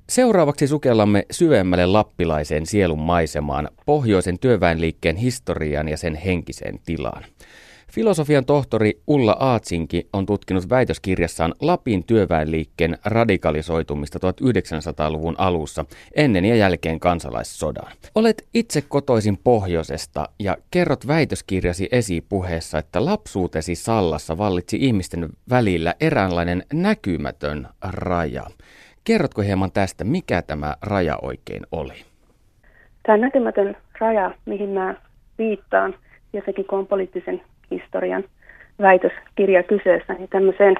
[0.09, 7.25] Seuraavaksi sukellamme syvemmälle lappilaiseen sielun maisemaan, pohjoisen työväenliikkeen historiaan ja sen henkiseen tilaan.
[7.93, 15.85] Filosofian tohtori Ulla Aatsinki on tutkinut väitöskirjassaan Lapin työväenliikkeen radikalisoitumista 1900-luvun alussa
[16.17, 17.93] ennen ja jälkeen kansalaissodan.
[18.15, 26.63] Olet itse kotoisin pohjoisesta ja kerrot väitöskirjasi esipuheessa, että lapsuutesi Sallassa vallitsi ihmisten välillä eräänlainen
[26.73, 28.47] näkymätön raja.
[29.05, 32.05] Kerrotko hieman tästä, mikä tämä raja oikein oli?
[33.03, 34.95] Tämä näkymätön raja, mihin mä
[35.39, 35.95] viittaan,
[36.33, 38.25] ja sekin kun on poliittisen historian
[38.83, 40.77] väitöskirja kyseessä, niin tämmöiseen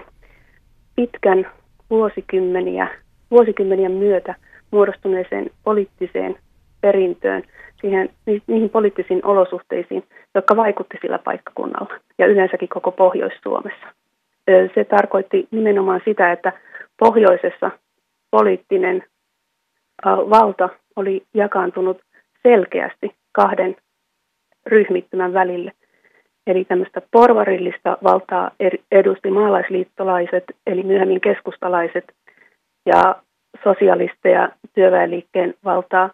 [0.97, 1.47] pitkän
[1.91, 2.89] vuosikymmeniä,
[3.31, 4.35] vuosikymmenien myötä
[4.71, 6.37] muodostuneeseen poliittiseen
[6.81, 7.43] perintöön,
[7.81, 8.11] siihen,
[8.47, 13.87] niihin poliittisiin olosuhteisiin, jotka vaikutti sillä paikkakunnalla ja yleensäkin koko Pohjois-Suomessa.
[14.75, 16.53] Se tarkoitti nimenomaan sitä, että
[16.99, 17.71] pohjoisessa
[18.31, 19.05] poliittinen
[20.05, 22.01] valta oli jakaantunut
[22.43, 23.77] selkeästi kahden
[24.67, 25.73] ryhmittymän välille.
[26.49, 28.51] Eli tämmöistä porvarillista valtaa
[28.93, 32.13] edusti maalaisliittolaiset, eli myöhemmin keskustalaiset,
[32.87, 33.17] ja
[33.65, 36.11] sosialisteja työväenliikkeen valtaa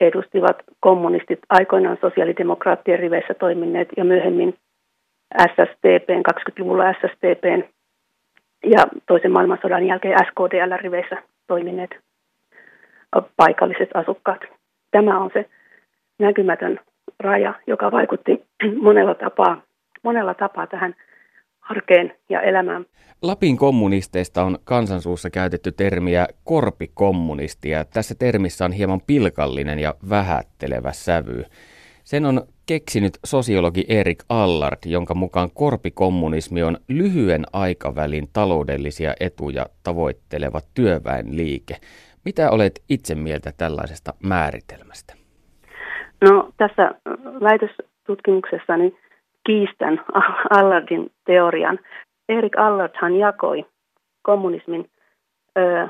[0.00, 4.54] edustivat kommunistit, aikoinaan sosiaalidemokraattien riveissä toimineet ja myöhemmin
[5.40, 7.64] SSTPn, 20-luvulla SSTPn
[8.66, 11.90] ja toisen maailmansodan jälkeen SKDL-riveissä toimineet
[13.36, 14.40] paikalliset asukkaat.
[14.90, 15.48] Tämä on se
[16.18, 16.80] näkymätön
[17.20, 18.44] raja, joka vaikutti
[18.82, 19.62] monella tapaa,
[20.02, 20.94] monella tapaa tähän
[21.60, 22.86] arkeen ja elämään.
[23.22, 30.92] Lapin kommunisteista on kansansuussa käytetty termiä korpikommunisti ja tässä termissä on hieman pilkallinen ja vähättelevä
[30.92, 31.44] sävy.
[32.04, 40.60] Sen on keksinyt sosiologi Erik Allard, jonka mukaan korpikommunismi on lyhyen aikavälin taloudellisia etuja tavoitteleva
[40.74, 41.76] työväenliike.
[42.24, 45.25] Mitä olet itse mieltä tällaisesta määritelmästä?
[46.20, 46.94] No tässä
[47.42, 48.96] väitöstutkimuksessani
[49.46, 50.00] kiistän
[50.58, 51.78] Allardin teorian.
[52.28, 53.66] Erik Allardhan jakoi
[54.22, 54.90] kommunismin
[55.58, 55.88] ö,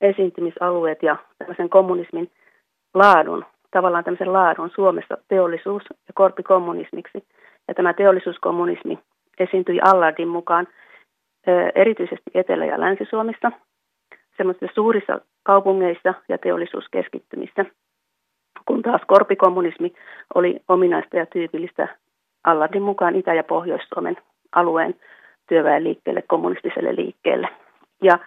[0.00, 2.30] esiintymisalueet ja tämmöisen kommunismin
[2.94, 7.24] laadun, tavallaan tämmöisen laadun Suomessa teollisuus ja korpikommunismiksi.
[7.68, 8.98] Ja tämä teollisuuskommunismi
[9.38, 10.68] esiintyi Allardin mukaan
[11.74, 13.52] erityisesti Etelä- ja Länsi-Suomessa,
[14.36, 17.64] semmoisissa suurissa kaupungeissa ja teollisuuskeskittymissä,
[18.66, 19.92] kun taas korpikommunismi
[20.34, 21.88] oli ominaista ja tyypillistä
[22.44, 24.16] Allardin mukaan Itä- ja Pohjois-Suomen
[24.52, 24.94] alueen
[25.48, 27.48] työväenliikkeelle, kommunistiselle liikkeelle.
[28.02, 28.18] Ja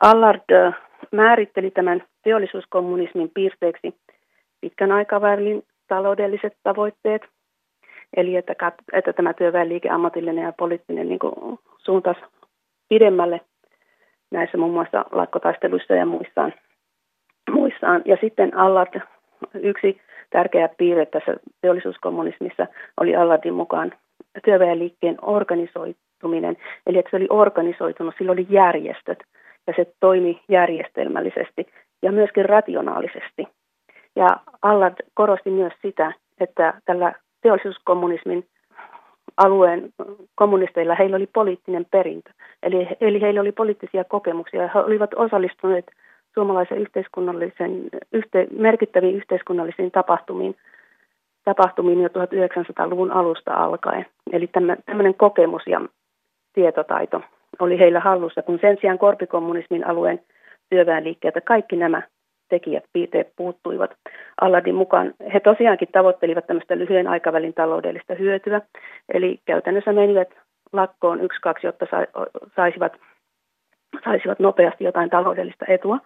[0.00, 0.74] Allard
[1.12, 3.94] määritteli tämän teollisuuskommunismin piirteeksi
[4.60, 7.22] pitkän aikavälin taloudelliset tavoitteet,
[8.16, 11.18] eli että, että tämä työväenliike, ammatillinen ja poliittinen niin
[11.78, 12.16] suuntaus
[12.88, 13.40] pidemmälle
[14.30, 16.52] näissä muun muassa lakkotaisteluissa ja muissaan.
[17.50, 18.02] muissaan.
[18.04, 19.00] Ja sitten Allard,
[19.54, 22.66] yksi tärkeä piirre tässä teollisuuskommunismissa
[23.00, 23.92] oli Allardin mukaan
[24.44, 29.18] työväenliikkeen organisoituminen, eli että se oli organisoitunut, sillä oli järjestöt
[29.66, 31.66] ja se toimi järjestelmällisesti
[32.02, 33.48] ja myöskin rationaalisesti.
[34.16, 34.26] Ja
[34.62, 38.46] Allard korosti myös sitä, että tällä teollisuuskommunismin
[39.36, 39.90] alueen
[40.34, 42.30] kommunisteilla heillä oli poliittinen perintö.
[42.62, 44.70] Eli, eli heillä oli poliittisia kokemuksia.
[44.74, 45.86] He olivat osallistuneet
[46.34, 50.56] suomalaisen yhteiskunnallisen, yhte, merkittäviin yhteiskunnallisiin tapahtumiin,
[51.44, 54.06] tapahtumiin jo 1900-luvun alusta alkaen.
[54.32, 54.50] Eli
[54.86, 55.80] tämmöinen kokemus ja
[56.52, 57.20] tietotaito
[57.58, 60.20] oli heillä hallussa, kun sen sijaan korpikommunismin alueen
[60.70, 62.02] työväenliikkeeltä kaikki nämä
[62.48, 63.90] tekijät, piirteet puuttuivat.
[64.40, 68.60] Alladin mukaan he tosiaankin tavoittelivat tämmöistä lyhyen aikavälin taloudellista hyötyä,
[69.14, 70.28] eli käytännössä menivät
[70.72, 71.86] lakkoon yksi, kaksi, jotta
[72.56, 72.92] saisivat,
[74.04, 75.98] saisivat nopeasti jotain taloudellista etua.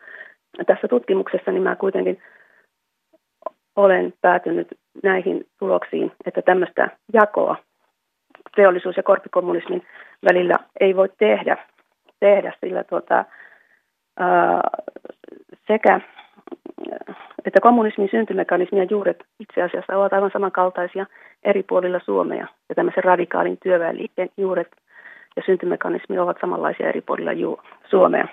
[0.66, 2.22] Tässä tutkimuksessa niin mä kuitenkin
[3.76, 4.68] olen päätynyt
[5.02, 7.56] näihin tuloksiin, että tämmöistä jakoa
[8.56, 9.82] teollisuus- ja korpikommunismin
[10.28, 11.56] välillä ei voi tehdä,
[12.20, 13.24] tehdä sillä tuota,
[14.18, 14.60] ää,
[15.66, 16.00] sekä
[17.44, 21.06] että kommunismin syntymekanismi ja juuret itse asiassa ovat aivan samankaltaisia
[21.42, 22.46] eri puolilla Suomea.
[22.68, 24.68] Ja tämmöisen radikaalin työväenliikkeen juuret
[25.38, 28.28] ja syntymekanismi ovat samanlaisia eri puolilla ju- Suomea.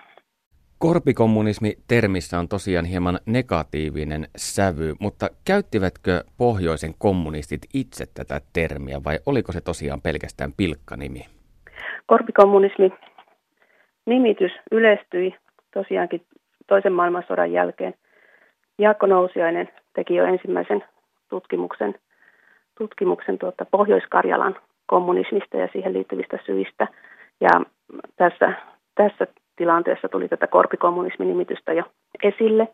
[0.79, 9.51] Korpikommunismi-termissä on tosiaan hieman negatiivinen sävy, mutta käyttivätkö pohjoisen kommunistit itse tätä termiä vai oliko
[9.51, 11.25] se tosiaan pelkästään pilkkanimi?
[12.05, 12.93] Korpikommunismi
[14.05, 15.35] nimitys yleistyi
[15.73, 16.21] tosiaankin
[16.67, 17.93] toisen maailmansodan jälkeen
[18.79, 20.83] Jaakko Nousiainen teki jo ensimmäisen
[21.29, 21.95] tutkimuksen,
[22.77, 26.87] tutkimuksen tuota Pohjois-Karjalan kommunismista ja siihen liittyvistä syistä.
[27.41, 27.49] Ja
[28.15, 28.53] tässä,
[28.95, 31.83] tässä tilanteessa tuli tätä korpikommunisminimitystä jo
[32.23, 32.67] esille.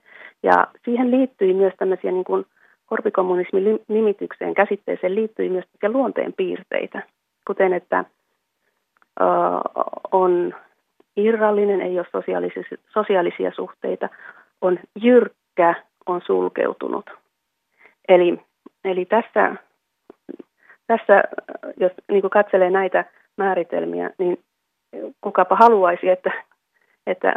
[0.43, 2.45] Ja siihen liittyi myös tämmöisiä niin kuin
[2.86, 7.02] korpikommunismin nimitykseen, käsitteeseen liittyi myös luonteen piirteitä,
[7.47, 8.06] kuten että
[9.21, 9.24] ö,
[10.12, 10.54] on
[11.17, 14.10] irrallinen, ei ole sosiaalisia, sosiaalisia suhteita,
[14.62, 17.10] on jyrkkä, on sulkeutunut.
[18.08, 18.39] Eli,
[18.84, 19.56] eli tässä,
[20.91, 21.23] tässä,
[21.80, 23.06] jos niin kuin katselee näitä
[23.38, 24.39] määritelmiä, niin
[25.21, 26.32] kukapa haluaisi, että,
[27.08, 27.34] että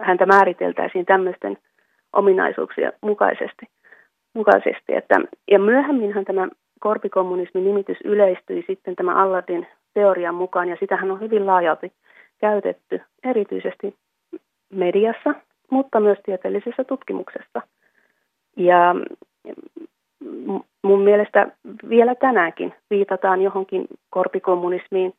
[0.00, 1.58] häntä määriteltäisiin tämmöisten
[2.12, 3.66] ominaisuuksien mukaisesti.
[4.34, 5.14] mukaisesti että,
[5.50, 6.48] ja myöhemminhän tämä
[6.80, 11.92] korpikommunismin nimitys yleistyi sitten tämä Allardin teorian mukaan, ja sitähän on hyvin laajalti
[12.40, 13.94] käytetty, erityisesti
[14.72, 15.34] mediassa,
[15.70, 17.62] mutta myös tieteellisessä tutkimuksessa.
[18.56, 18.94] Ja
[20.82, 21.48] mun mielestä
[21.88, 25.14] vielä tänäänkin viitataan johonkin korpikommunismiin,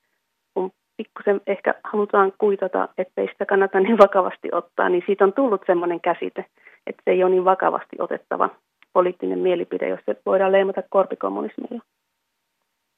[0.54, 5.62] kun pikkusen ehkä halutaan kuitata, ettei sitä kannata niin vakavasti ottaa, niin siitä on tullut
[5.68, 6.46] sellainen käsite,
[6.88, 8.50] että se ei ole niin vakavasti otettava
[8.94, 11.82] poliittinen mielipide, jos se voidaan leimata korpikommunismilla.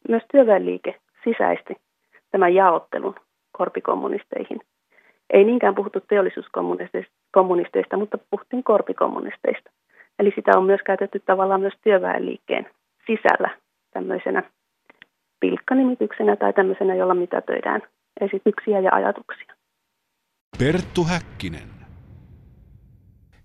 [0.09, 1.75] Myös työväenliike sisäisti
[2.31, 3.15] tämän jaottelun
[3.51, 4.61] korpikommunisteihin.
[5.29, 9.69] Ei niinkään puhuttu teollisuuskommunisteista, mutta puhuttiin korpikommunisteista.
[10.19, 12.69] Eli sitä on myös käytetty tavallaan myös työväenliikkeen
[13.07, 13.49] sisällä
[13.93, 14.43] tämmöisenä
[15.39, 17.81] pilkkanimityksenä tai tämmöisenä, jolla mitätöidään
[18.21, 19.53] esityksiä ja ajatuksia.
[20.59, 21.78] Perttu Häkkinen.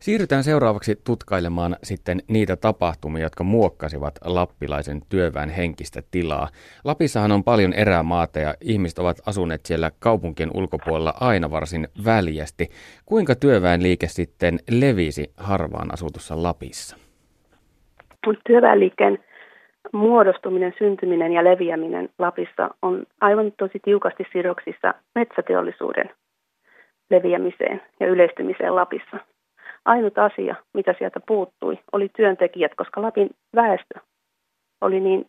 [0.05, 6.49] Siirrytään seuraavaksi tutkailemaan sitten niitä tapahtumia, jotka muokkasivat lappilaisen työväen henkistä tilaa.
[6.85, 12.69] Lapissahan on paljon erämaata ja ihmiset ovat asuneet siellä kaupunkien ulkopuolella aina varsin väljästi.
[13.07, 16.97] Kuinka työväenliike sitten levisi harvaan asutussa Lapissa?
[18.47, 19.19] Työväenliikkeen
[19.93, 26.11] muodostuminen, syntyminen ja leviäminen Lapissa on aivan tosi tiukasti sidoksissa metsäteollisuuden
[27.11, 29.17] leviämiseen ja yleistymiseen Lapissa–
[29.85, 33.99] ainut asia, mitä sieltä puuttui, oli työntekijät, koska Lapin väestö
[34.81, 35.27] oli niin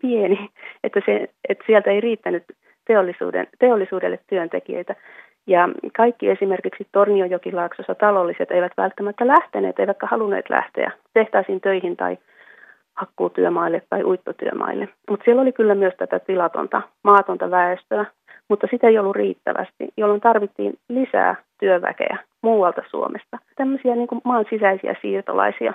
[0.00, 0.48] pieni,
[0.84, 2.44] että, se, että sieltä ei riittänyt
[2.86, 4.94] teollisuuden, teollisuudelle työntekijöitä.
[5.46, 12.18] Ja kaikki esimerkiksi Torniojokilaaksossa talolliset eivät välttämättä lähteneet, eivätkä halunneet lähteä tehtäisiin töihin tai
[12.96, 14.88] hakkuutyömaille tai uittotyömaille.
[15.10, 18.04] Mutta siellä oli kyllä myös tätä tilatonta, maatonta väestöä,
[18.48, 23.38] mutta sitä ei ollut riittävästi, jolloin tarvittiin lisää työväkeä muualta Suomesta.
[23.56, 25.72] Tämmöisiä niin kuin maan sisäisiä siirtolaisia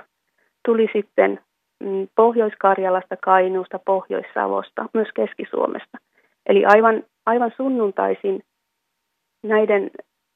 [0.65, 1.39] tuli sitten
[1.83, 5.97] mm, Pohjois-Karjalasta, Kainuusta, Pohjois-Savosta, myös Keski-Suomesta.
[6.45, 8.43] Eli aivan, aivan sunnuntaisin
[9.43, 9.91] näiden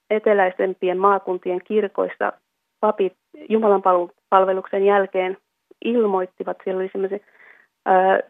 [0.09, 2.33] eteläisempien maakuntien kirkoissa
[2.79, 3.13] papit
[3.49, 3.81] Jumalan
[4.29, 5.37] palveluksen jälkeen
[5.85, 7.19] ilmoittivat, siellä oli sellainen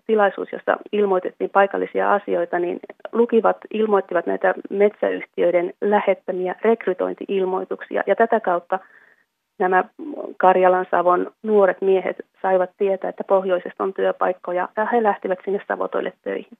[0.08, 2.80] tilaisuus, jossa ilmoitettiin paikallisia asioita, niin
[3.12, 8.04] lukivat, ilmoittivat näitä metsäyhtiöiden lähettämiä rekrytointiilmoituksia.
[8.08, 8.80] Ja tätä kautta
[9.60, 9.84] nämä
[10.38, 16.14] Karjalan Savon nuoret miehet saivat tietää, että pohjoisesta on työpaikkoja ja he lähtivät sinne Savotoille
[16.24, 16.58] töihin.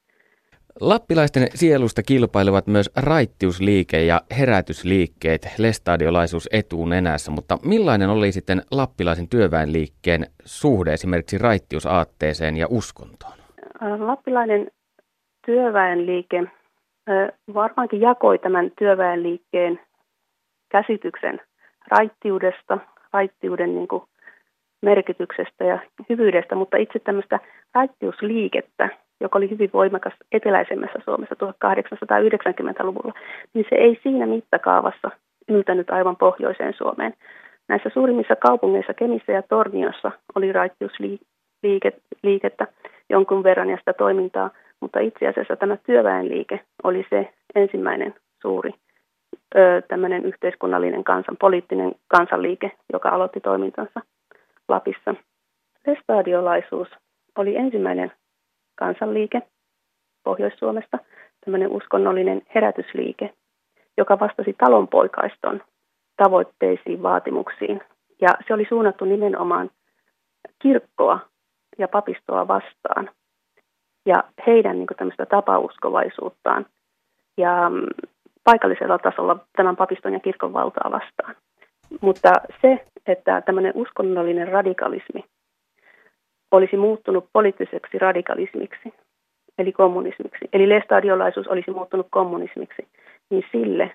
[0.80, 10.26] Lappilaisten sielusta kilpailevat myös raittiusliike ja herätysliikkeet lestadiolaisuus etuunenässä, mutta millainen oli sitten lappilaisen työväenliikkeen
[10.44, 13.32] suhde esimerkiksi raittiusaatteeseen ja uskontoon?
[13.98, 14.70] Lappilainen
[15.46, 16.44] työväenliike
[17.54, 19.80] varmaankin jakoi tämän työväenliikkeen
[20.68, 21.40] käsityksen
[21.90, 22.78] raittiudesta,
[23.12, 24.02] raittiuden niin kuin
[24.82, 25.78] merkityksestä ja
[26.08, 27.40] hyvyydestä, mutta itse tämmöistä
[27.74, 28.88] raittiusliikettä
[29.20, 33.14] joka oli hyvin voimakas eteläisemmässä Suomessa 1890-luvulla,
[33.54, 35.10] niin se ei siinä mittakaavassa
[35.48, 37.14] yltänyt aivan pohjoiseen Suomeen.
[37.68, 42.66] Näissä suurimmissa kaupungeissa, Kemissä ja Torniossa, oli raittiusliikettä
[43.10, 48.74] jonkun verran ja sitä toimintaa, mutta itse asiassa tämä työväenliike oli se ensimmäinen suuri
[49.88, 54.00] tämmöinen yhteiskunnallinen kansan, poliittinen kansanliike, joka aloitti toimintansa
[54.68, 55.14] Lapissa.
[55.86, 56.88] Lestadiolaisuus
[57.38, 58.12] oli ensimmäinen
[58.80, 59.42] kansanliike
[60.24, 60.98] Pohjois-Suomesta,
[61.44, 63.34] tämmöinen uskonnollinen herätysliike,
[63.98, 65.62] joka vastasi talonpoikaiston
[66.16, 67.80] tavoitteisiin, vaatimuksiin.
[68.20, 69.70] Ja se oli suunnattu nimenomaan
[70.62, 71.18] kirkkoa
[71.78, 73.10] ja papistoa vastaan
[74.06, 76.66] ja heidän niin tämmöistä tapauskovaisuuttaan
[77.36, 77.86] ja mm,
[78.44, 81.36] paikallisella tasolla tämän papiston ja kirkon valtaa vastaan.
[82.00, 85.24] Mutta se, että tämmöinen uskonnollinen radikalismi
[86.50, 88.94] olisi muuttunut poliittiseksi radikalismiksi,
[89.58, 92.88] eli kommunismiksi, eli lestadiolaisuus olisi muuttunut kommunismiksi,
[93.30, 93.92] niin sille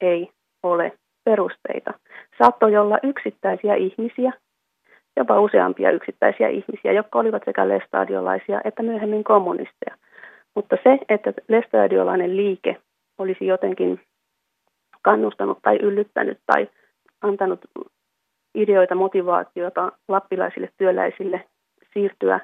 [0.00, 0.30] ei
[0.62, 0.92] ole
[1.24, 1.94] perusteita.
[2.38, 4.32] Saattoi olla yksittäisiä ihmisiä,
[5.16, 9.96] jopa useampia yksittäisiä ihmisiä, jotka olivat sekä lestadiolaisia että myöhemmin kommunisteja.
[10.54, 12.76] Mutta se, että lestadiolainen liike
[13.18, 14.00] olisi jotenkin
[15.02, 16.68] kannustanut tai yllyttänyt tai
[17.20, 17.60] antanut
[18.54, 21.44] ideoita, motivaatiota lappilaisille työläisille
[21.92, 22.40] siirtyä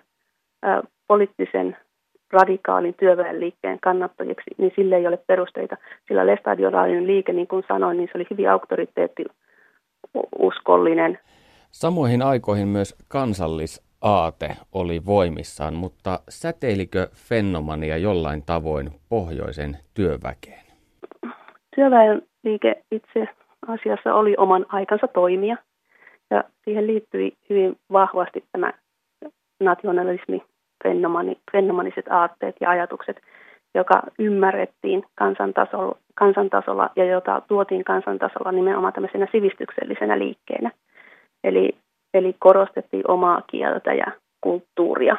[1.09, 1.77] poliittisen
[2.33, 5.77] radikaalin työväenliikkeen kannattajiksi, niin sille ei ole perusteita.
[6.09, 11.19] Sillä lestadiolainen liike, niin kuin sanoin, niin se oli hyvin auktoriteettiuskollinen.
[11.71, 20.65] Samoihin aikoihin myös kansallisaate oli voimissaan, mutta säteilikö fenomania jollain tavoin pohjoisen työväkeen?
[21.77, 23.29] Työväenliike itse
[23.67, 25.57] asiassa oli oman aikansa toimija
[26.31, 28.73] ja siihen liittyi hyvin vahvasti tämä
[29.61, 30.43] nationalismi,
[30.83, 33.21] fennomani, fennomaniset aatteet ja ajatukset,
[33.75, 40.71] joka ymmärrettiin kansantasolla, kansantasolla ja jota tuotiin kansantasolla nimenomaan tämmöisenä sivistyksellisenä liikkeenä.
[41.45, 41.77] Eli,
[42.15, 44.07] eli korostettiin omaa kieltä ja
[44.41, 45.17] kulttuuria.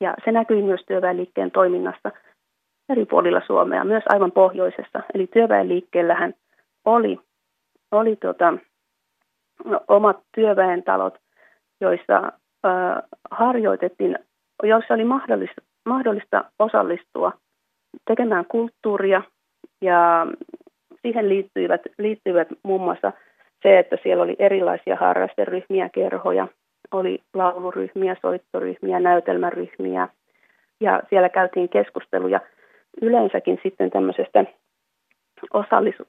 [0.00, 2.12] Ja se näkyi myös työväenliikkeen toiminnassa
[2.88, 5.02] eri puolilla Suomea, myös aivan pohjoisessa.
[5.14, 6.34] Eli työväenliikkeellähän
[6.84, 7.20] oli,
[7.92, 8.54] oli tota,
[9.88, 11.14] omat työväentalot,
[11.80, 12.32] joissa
[13.30, 14.18] harjoitettiin,
[14.62, 17.32] joissa oli mahdollista, mahdollista osallistua
[18.06, 19.22] tekemään kulttuuria.
[19.80, 20.26] Ja
[21.02, 23.12] siihen liittyivät, liittyivät muun muassa
[23.62, 26.48] se, että siellä oli erilaisia harrasteryhmiä, kerhoja,
[26.92, 30.08] oli lauluryhmiä, soittoryhmiä, näytelmäryhmiä.
[30.80, 32.40] Ja siellä käytiin keskusteluja
[33.02, 34.44] yleensäkin sitten tämmöisestä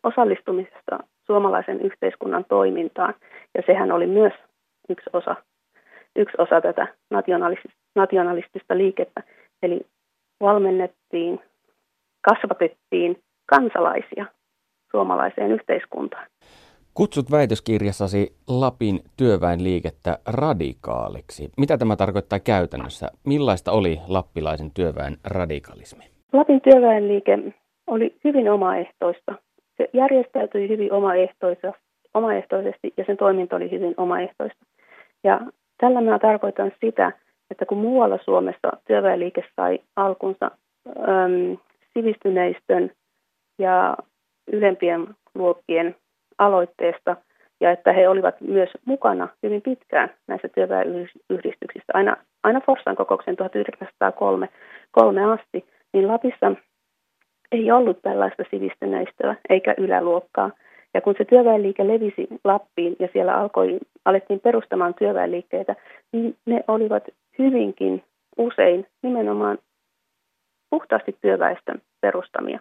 [0.03, 3.13] osallistumisesta suomalaisen yhteiskunnan toimintaan.
[3.55, 4.33] Ja sehän oli myös
[4.89, 5.35] yksi osa
[6.17, 9.23] yksi osa tätä nationalistista, nationalistista liikettä.
[9.63, 9.81] Eli
[10.41, 11.39] valmennettiin,
[12.21, 14.25] kasvatettiin kansalaisia
[14.91, 16.27] suomalaiseen yhteiskuntaan.
[16.93, 21.49] Kutsut väitöskirjassasi Lapin työväenliikettä radikaaliksi.
[21.57, 23.07] Mitä tämä tarkoittaa käytännössä?
[23.25, 26.03] Millaista oli lappilaisen työväen radikalismi?
[26.33, 27.37] Lapin työväenliike
[27.87, 29.35] oli hyvin omaehtoista.
[29.77, 30.89] Se järjestäytyi hyvin
[32.13, 34.65] omaehtoisesti ja sen toiminta oli hyvin omaehtoista.
[35.23, 35.41] Ja
[35.77, 37.11] Tällä minä tarkoitan sitä,
[37.51, 40.51] että kun muualla Suomessa työväenliike sai alkunsa
[40.87, 41.57] äm,
[41.93, 42.91] sivistyneistön
[43.59, 43.97] ja
[44.51, 45.95] ylempien luokkien
[46.37, 47.15] aloitteesta
[47.59, 51.91] ja että he olivat myös mukana hyvin pitkään näissä työväenyhdistyksissä.
[51.93, 54.49] Aina, aina Forssan kokouksen 1903
[54.91, 56.51] kolme asti, niin Lapissa
[57.51, 60.51] ei ollut tällaista sivistyneistöä eikä yläluokkaa.
[60.97, 65.75] Ja kun se työväenliike levisi Lappiin ja siellä alkoi, alettiin perustamaan työväenliikkeitä,
[66.11, 67.03] niin ne olivat
[67.39, 68.03] hyvinkin
[68.37, 69.57] usein nimenomaan
[70.69, 72.59] puhtaasti työväestön perustamia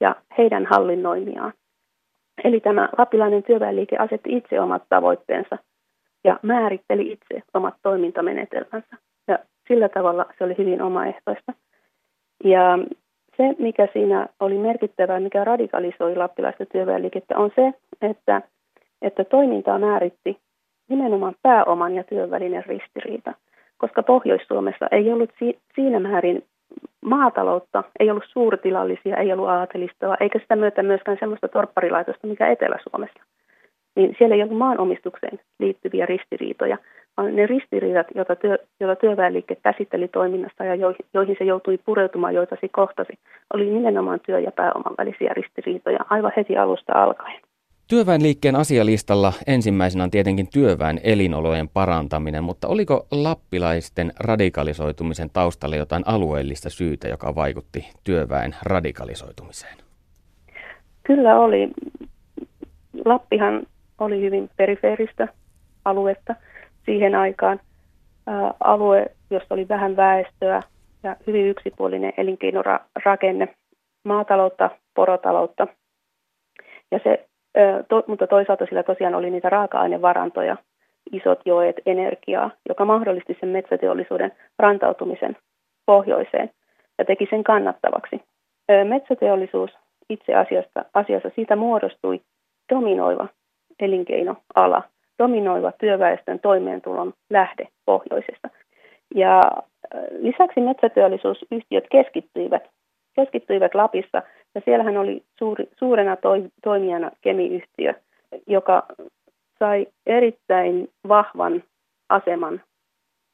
[0.00, 1.52] ja heidän hallinnoimiaan.
[2.44, 5.58] Eli tämä lapilainen työväenliike asetti itse omat tavoitteensa
[6.24, 8.96] ja määritteli itse omat toimintamenetelmänsä.
[9.28, 11.52] Ja sillä tavalla se oli hyvin omaehtoista.
[12.44, 12.78] Ja
[13.38, 17.72] se, mikä siinä oli merkittävää, mikä radikalisoi lappilaista työväenliikettä, on se,
[18.02, 18.42] että,
[19.02, 20.38] että toimintaa määritti
[20.88, 23.34] nimenomaan pääoman ja työn välinen ristiriita.
[23.78, 26.44] Koska Pohjois-Suomessa ei ollut si- siinä määrin
[27.04, 33.22] maataloutta, ei ollut suurtilallisia, ei ollut aatelistoa, eikä sitä myötä myöskään sellaista torpparilaitosta, mikä Etelä-Suomessa.
[33.96, 36.78] Niin siellä ei ollut maanomistukseen liittyviä ristiriitoja,
[37.22, 42.56] ne ristiriidat, joita, työ, joita työväenliike käsitteli toiminnassa ja joihin, joihin se joutui pureutumaan, joita
[42.60, 43.12] se kohtasi,
[43.54, 47.40] oli nimenomaan työ- ja pääoman välisiä ristiriitoja aivan heti alusta alkaen.
[47.88, 56.70] Työväenliikkeen asialistalla ensimmäisenä on tietenkin työväen elinolojen parantaminen, mutta oliko lappilaisten radikalisoitumisen taustalla jotain alueellista
[56.70, 59.76] syytä, joka vaikutti työväen radikalisoitumiseen?
[61.02, 61.70] Kyllä oli.
[63.04, 63.66] Lappihan
[63.98, 65.28] oli hyvin perifeeristä
[65.84, 66.34] aluetta
[66.88, 67.60] siihen aikaan.
[68.60, 70.62] alue, jossa oli vähän väestöä
[71.02, 73.48] ja hyvin yksipuolinen elinkeinorakenne,
[74.04, 75.66] maataloutta, porotaloutta.
[76.90, 77.28] Ja se
[77.88, 80.56] to, mutta toisaalta sillä tosiaan oli niitä raaka-ainevarantoja,
[81.12, 85.36] isot joet, energiaa, joka mahdollisti sen metsäteollisuuden rantautumisen
[85.86, 86.50] pohjoiseen
[86.98, 88.22] ja teki sen kannattavaksi.
[88.84, 89.70] Metsäteollisuus
[90.10, 92.20] itse asiassa, asiassa siitä muodostui
[92.74, 93.28] dominoiva
[93.80, 94.82] elinkeinoala,
[95.18, 98.48] dominoiva työväestön toimeentulon lähde pohjoisesta.
[99.14, 99.42] Ja
[100.18, 102.68] lisäksi metsäteollisuusyhtiöt keskittyivät,
[103.16, 104.22] keskittyivät Lapissa
[104.54, 107.94] ja siellähän oli suuri, suurena toi, toimijana kemiyhtiö,
[108.46, 108.86] joka
[109.58, 111.62] sai erittäin vahvan
[112.08, 112.62] aseman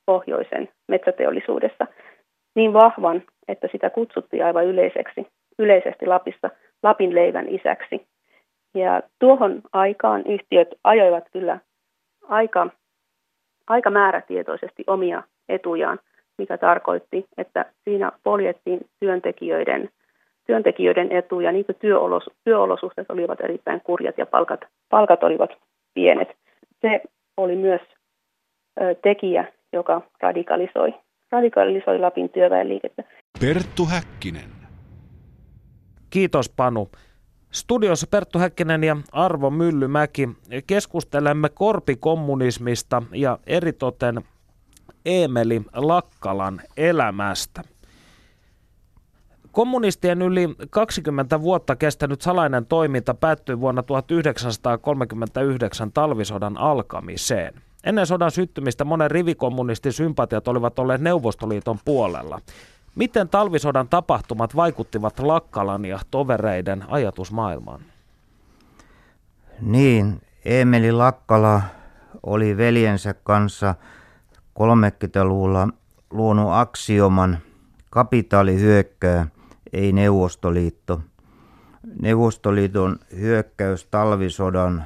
[0.07, 1.87] pohjoisen metsäteollisuudessa.
[2.57, 5.27] Niin vahvan, että sitä kutsuttiin aivan yleiseksi,
[5.59, 6.51] yleisesti Lapissa
[6.83, 8.07] Lapin leivän isäksi.
[8.75, 11.59] Ja tuohon aikaan yhtiöt ajoivat kyllä
[12.29, 12.71] aika,
[13.67, 15.99] aika määrätietoisesti omia etujaan,
[16.39, 19.89] mikä tarkoitti, että siinä poljettiin työntekijöiden–
[20.47, 24.61] työntekijöiden etu ja niitä työolos, työolosuhteet olivat erittäin kurjat ja palkat,
[24.91, 25.51] palkat olivat
[25.95, 26.29] pienet.
[26.81, 27.01] Se
[27.37, 27.81] oli myös
[28.81, 30.95] ö, tekijä, joka radikalisoi,
[31.31, 33.05] radikalisoi Lapin työväenliikettä.
[33.41, 34.51] Perttu Häkkinen.
[36.11, 36.89] Kiitos Panu.
[37.55, 40.29] Studiossa Perttu Häkkinen ja Arvo Myllymäki
[40.67, 44.23] keskustelemme korpikommunismista ja eritoten
[45.05, 47.63] Eemeli Lakkalan elämästä.
[49.53, 57.55] Kommunistien yli 20 vuotta kestänyt salainen toiminta päättyi vuonna 1939 talvisodan alkamiseen.
[57.85, 62.41] Ennen sodan syttymistä monen rivikommunistin sympatiat olivat olleet Neuvostoliiton puolella.
[62.95, 67.81] Miten talvisodan tapahtumat vaikuttivat Lakkalan ja tovereiden ajatusmaailmaan?
[69.61, 71.63] Niin, Emeli Lakkala
[72.23, 73.75] oli veljensä kanssa
[74.59, 75.69] 30-luvulla
[76.11, 77.39] luonut aksioman
[77.91, 79.27] kapitaali hyökkää
[79.73, 81.01] ei Neuvostoliitto.
[82.03, 84.85] Neuvostoliiton hyökkäys talvisodan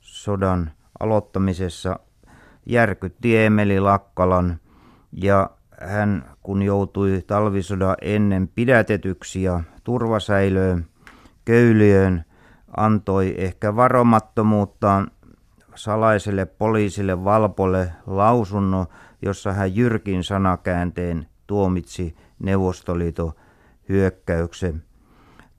[0.00, 0.70] sodan
[1.00, 1.98] aloittamisessa
[2.66, 4.60] järkytti Emeli Lakkalan
[5.12, 10.86] ja hän kun joutui talvisodan ennen pidätetyksi ja turvasäilöön,
[11.44, 12.24] köyliöön,
[12.76, 15.10] antoi ehkä varomattomuuttaan
[15.74, 18.86] salaiselle poliisille Valpolle lausunnon,
[19.22, 23.32] jossa hän jyrkin sanakäänteen tuomitsi Neuvostoliiton
[23.88, 24.82] hyökkäyksen.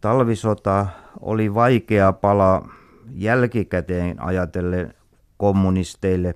[0.01, 0.87] Talvisota
[1.19, 2.69] oli vaikea pala
[3.11, 4.93] jälkikäteen ajatellen
[5.37, 6.35] kommunisteille,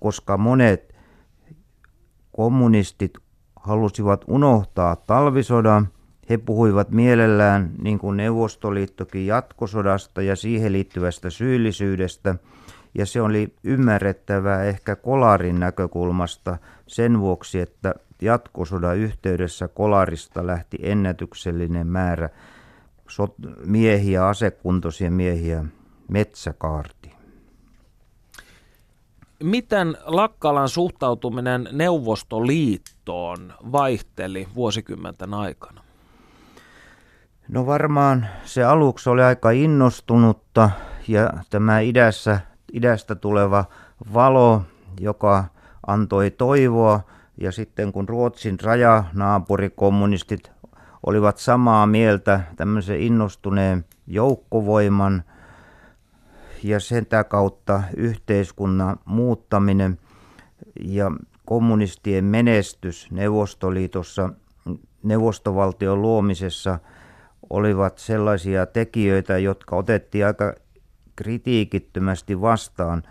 [0.00, 0.94] koska monet
[2.32, 3.23] kommunistit
[3.64, 5.88] halusivat unohtaa talvisodan.
[6.30, 12.34] He puhuivat mielellään, niin kuin Neuvostoliittokin, jatkosodasta ja siihen liittyvästä syyllisyydestä.
[12.94, 21.86] Ja se oli ymmärrettävää ehkä kolarin näkökulmasta sen vuoksi, että jatkosodan yhteydessä Kolarista lähti ennätyksellinen
[21.86, 22.28] määrä
[23.66, 25.64] miehiä, asekuntoisia miehiä
[26.08, 27.23] metsäkaarti.
[29.44, 35.80] Miten Lakkalan suhtautuminen Neuvostoliittoon vaihteli vuosikymmenten aikana?
[37.48, 40.70] No varmaan se aluksi oli aika innostunutta
[41.08, 42.40] ja tämä idässä,
[42.72, 43.64] idästä tuleva
[44.14, 44.62] valo,
[45.00, 45.44] joka
[45.86, 47.00] antoi toivoa
[47.40, 50.52] ja sitten kun Ruotsin rajanaapurikommunistit
[51.06, 55.24] olivat samaa mieltä tämmöisen innostuneen joukkovoiman
[56.64, 59.98] ja sen kautta yhteiskunnan muuttaminen
[60.80, 61.10] ja
[61.44, 64.30] kommunistien menestys Neuvostoliitossa,
[65.02, 66.78] neuvostovaltion luomisessa
[67.50, 70.54] olivat sellaisia tekijöitä, jotka otettiin aika
[71.16, 73.02] kritiikittömästi vastaan.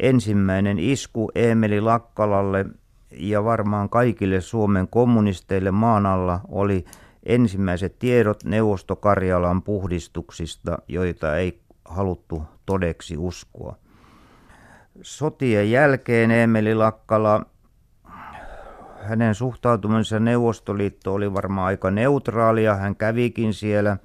[0.00, 2.66] Ensimmäinen isku Emeli Lakkalalle
[3.10, 6.84] ja varmaan kaikille Suomen kommunisteille maan alla oli
[7.26, 11.61] ensimmäiset tiedot Neuvostokarjalan puhdistuksista, joita ei
[11.92, 13.76] haluttu todeksi uskoa.
[15.02, 17.46] Sotien jälkeen Emeli Lakkala,
[19.02, 22.74] hänen suhtautumisensa Neuvostoliitto oli varmaan aika neutraalia.
[22.74, 23.96] Hän kävikin siellä.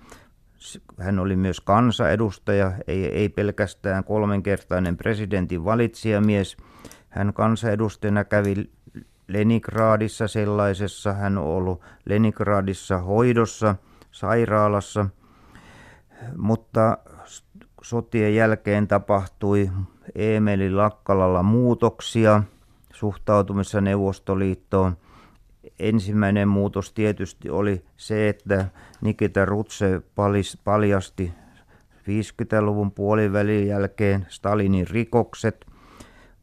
[0.99, 6.57] Hän oli myös kansanedustaja, ei, ei pelkästään kolmenkertainen presidentin valitsijamies.
[7.09, 8.55] Hän kansanedustajana kävi
[9.27, 11.13] Leningradissa sellaisessa.
[11.13, 13.75] Hän on ollut Leningradissa hoidossa,
[14.11, 15.05] sairaalassa.
[16.37, 16.97] Mutta
[17.81, 19.69] sotien jälkeen tapahtui
[20.15, 22.43] Eemeli Lakkalalla muutoksia
[22.93, 24.97] suhtautumissa Neuvostoliittoon.
[25.79, 28.65] Ensimmäinen muutos tietysti oli se, että
[29.01, 30.01] Nikita Rutse
[30.63, 31.33] paljasti
[32.07, 35.65] 50-luvun puolivälin jälkeen Stalinin rikokset.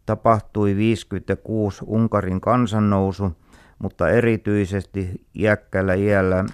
[0.06, 3.32] Tapahtui 56 Unkarin kansannousu,
[3.78, 6.44] mutta erityisesti iäkkällä iällä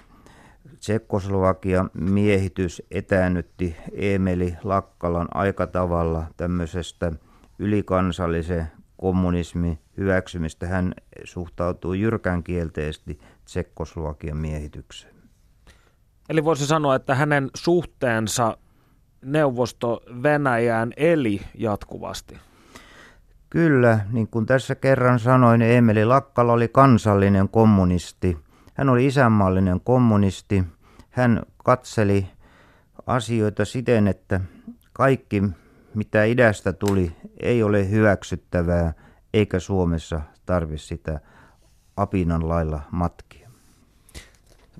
[0.81, 7.11] Tsekkoslovakia miehitys etäännytti Emeli Lakkalan aika tavalla tämmöisestä
[7.59, 8.67] ylikansallisen
[8.97, 10.67] kommunismin hyväksymistä.
[10.67, 15.15] Hän suhtautuu jyrkän kielteisesti Tsekkoslovakian miehitykseen.
[16.29, 18.57] Eli voisi sanoa, että hänen suhteensa
[19.25, 22.37] neuvosto Venäjään eli jatkuvasti.
[23.49, 28.37] Kyllä, niin kuin tässä kerran sanoin, Emeli Lakkala oli kansallinen kommunisti–
[28.73, 30.63] hän oli isänmaallinen kommunisti.
[31.09, 32.27] Hän katseli
[33.07, 34.41] asioita siten, että
[34.93, 35.43] kaikki
[35.95, 38.93] mitä idästä tuli ei ole hyväksyttävää
[39.33, 41.19] eikä Suomessa tarvi sitä
[41.97, 43.49] apinan lailla matkia.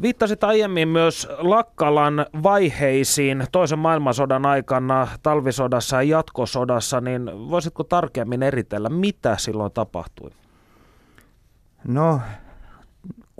[0.01, 8.89] Viittasit aiemmin myös Lakkalan vaiheisiin toisen maailmansodan aikana, talvisodassa ja jatkosodassa, niin voisitko tarkemmin eritellä,
[8.89, 10.29] mitä silloin tapahtui?
[11.87, 12.21] No,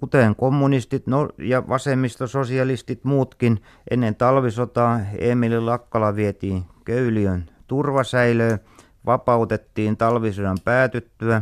[0.01, 8.59] kuten kommunistit no, ja vasemmistososialistit muutkin, ennen talvisotaa Emili Lakkala vietiin Köyliön turvasäilöön,
[9.05, 11.41] vapautettiin talvisodan päätyttyä.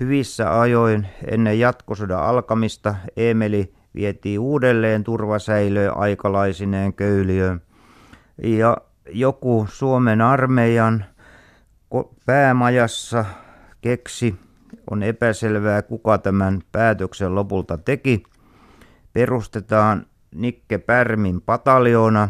[0.00, 7.62] Hyvissä ajoin ennen jatkosodan alkamista Emeli vietiin uudelleen turvasäilöön aikalaisineen Köyliöön.
[8.42, 8.76] Ja
[9.12, 11.04] joku Suomen armeijan
[12.26, 13.24] päämajassa
[13.80, 14.34] keksi
[14.90, 18.22] on epäselvää, kuka tämän päätöksen lopulta teki.
[19.12, 22.28] Perustetaan Nikke Pärmin pataljoona,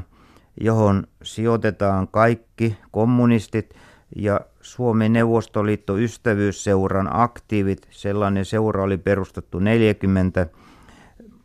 [0.61, 3.75] johon sijoitetaan kaikki kommunistit
[4.17, 7.89] ja Suomen Neuvostoliitto ystävyysseuran aktiivit.
[7.91, 10.47] Sellainen seura oli perustettu 40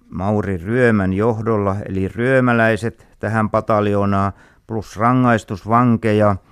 [0.09, 4.33] Mauri Ryömän johdolla, eli ryömäläiset tähän pataljoonaan,
[4.67, 6.35] plus rangaistusvankeja–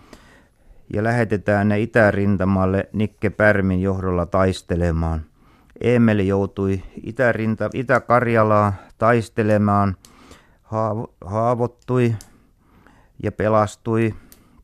[0.93, 5.21] ja lähetetään ne itärintamalle Nikke Pärmin johdolla taistelemaan.
[5.81, 9.97] Emeli joutui itärinta, Itä-Karjalaa taistelemaan,
[11.25, 12.15] haavoittui
[13.23, 14.15] ja pelastui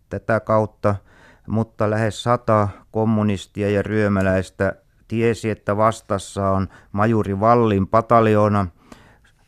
[0.09, 0.95] tätä kautta,
[1.47, 4.75] mutta lähes sata kommunistia ja ryömäläistä
[5.07, 8.67] tiesi, että vastassa on majuri Vallin pataljoona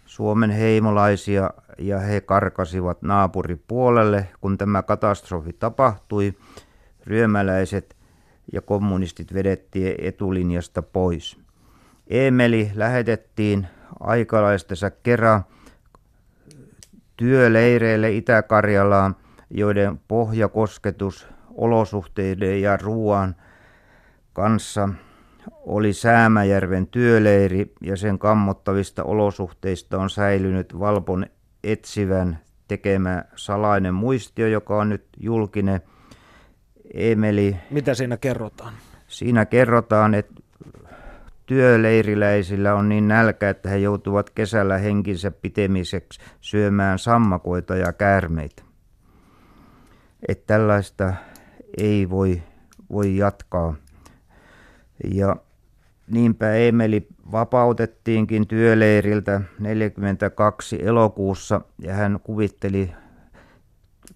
[0.05, 6.33] Suomen heimolaisia ja he karkasivat naapuripuolelle, kun tämä katastrofi tapahtui
[7.05, 7.95] ryömäläiset
[8.53, 11.37] ja kommunistit vedettiin etulinjasta pois.
[12.07, 13.67] Emeli lähetettiin
[13.99, 15.43] aikalaistensa kerran
[17.17, 19.15] työleireille Itä-Karjalaan,
[19.49, 23.35] joiden pohjakosketus olosuhteiden ja ruoan
[24.33, 24.89] kanssa
[25.51, 31.25] oli Säämäjärven työleiri ja sen kammottavista olosuhteista on säilynyt Valpon
[31.63, 35.81] etsivän tekemä salainen muistio, joka on nyt julkinen–
[36.93, 37.55] Emeli.
[37.69, 38.73] Mitä siinä kerrotaan?
[39.07, 40.33] Siinä kerrotaan, että
[41.45, 48.63] työleiriläisillä on niin nälkä, että he joutuvat kesällä henkinsä pitemiseksi syömään sammakoita ja käärmeitä.
[50.27, 51.13] Että tällaista
[51.77, 52.43] ei voi,
[52.91, 53.75] voi jatkaa.
[55.13, 55.35] Ja
[56.07, 62.91] niinpä Emeli vapautettiinkin työleiriltä 42 elokuussa ja hän kuvitteli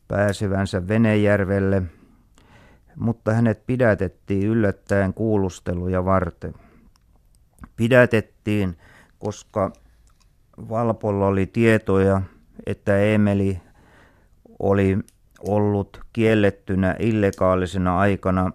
[0.07, 1.83] pääsevänsä Venejärvelle,
[2.95, 6.53] mutta hänet pidätettiin yllättäen kuulusteluja varten.
[7.75, 8.77] Pidätettiin,
[9.19, 9.71] koska
[10.69, 12.21] Valpolla oli tietoja,
[12.65, 13.61] että Emeli
[14.59, 14.97] oli
[15.47, 18.51] ollut kiellettynä illegaalisena aikana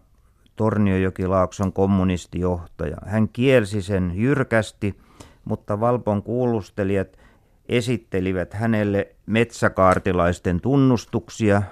[0.56, 2.96] Torniojokilaakson kommunistijohtaja.
[3.06, 4.98] Hän kielsi sen jyrkästi,
[5.44, 7.18] mutta Valpon kuulustelijat
[7.68, 11.62] esittelivät hänelle metsäkaartilaisten tunnustuksia.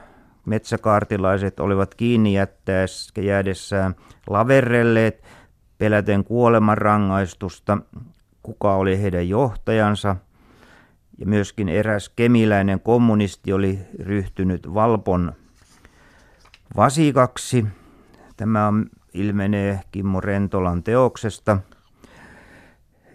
[0.49, 2.34] Metsäkaartilaiset olivat kiinni
[3.22, 3.94] jäädessään
[4.30, 5.24] laverrelleet
[5.78, 7.78] peläten kuolemanrangaistusta,
[8.42, 10.16] kuka oli heidän johtajansa.
[11.18, 15.32] Ja myöskin eräs kemiläinen kommunisti oli ryhtynyt Valpon
[16.76, 17.66] vasikaksi.
[18.36, 18.72] Tämä
[19.14, 21.59] ilmenee Kimmo Rentolan teoksesta.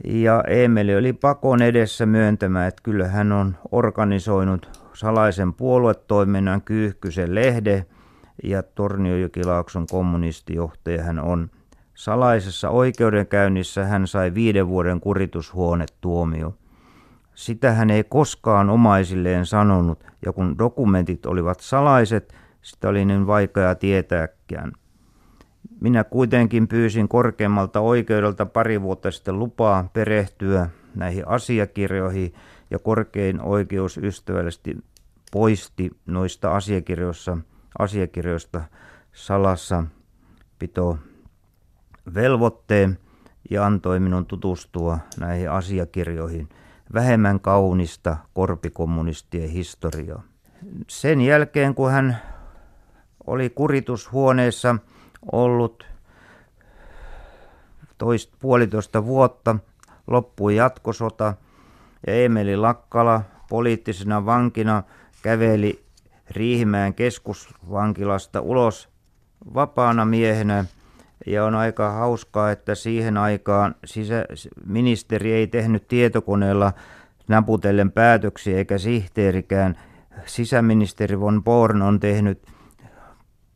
[0.03, 7.85] Ja Emeli oli pakon edessä myöntämään, että kyllä hän on organisoinut salaisen puoluetoiminnan Kyyhkysen lehde
[8.43, 11.49] ja Torniojokilaakson kommunistijohtaja hän on.
[11.95, 16.53] Salaisessa oikeudenkäynnissä hän sai viiden vuoden kuritushuonetuomio.
[17.35, 23.75] Sitä hän ei koskaan omaisilleen sanonut, ja kun dokumentit olivat salaiset, sitä oli niin vaikea
[23.75, 24.71] tietääkään.
[25.81, 32.33] Minä kuitenkin pyysin korkeammalta oikeudelta pari vuotta sitten lupaa perehtyä näihin asiakirjoihin,
[32.73, 34.77] ja korkein oikeus ystävällisesti
[35.31, 37.37] poisti noista asiakirjoista,
[37.79, 38.61] asiakirjoista
[39.13, 39.83] salassa
[40.59, 40.97] pito
[42.13, 42.97] velvoitteen
[43.49, 46.49] ja antoi minun tutustua näihin asiakirjoihin
[46.93, 50.23] vähemmän kaunista korpikommunistien historiaa.
[50.87, 52.17] Sen jälkeen, kun hän
[53.27, 54.75] oli kuritushuoneessa
[55.31, 55.87] ollut
[57.97, 59.55] toist, puolitoista vuotta,
[60.07, 61.33] loppui jatkosota
[62.07, 64.83] ja Emeli Lakkala poliittisena vankina
[65.21, 65.83] käveli
[66.29, 68.89] Riihimäen keskusvankilasta ulos
[69.53, 70.65] vapaana miehenä.
[71.27, 74.25] Ja on aika hauskaa, että siihen aikaan sisä,
[74.65, 76.73] ministeri ei tehnyt tietokoneella
[77.27, 79.77] naputellen päätöksiä eikä sihteerikään.
[80.25, 82.52] Sisäministeri von Born on tehnyt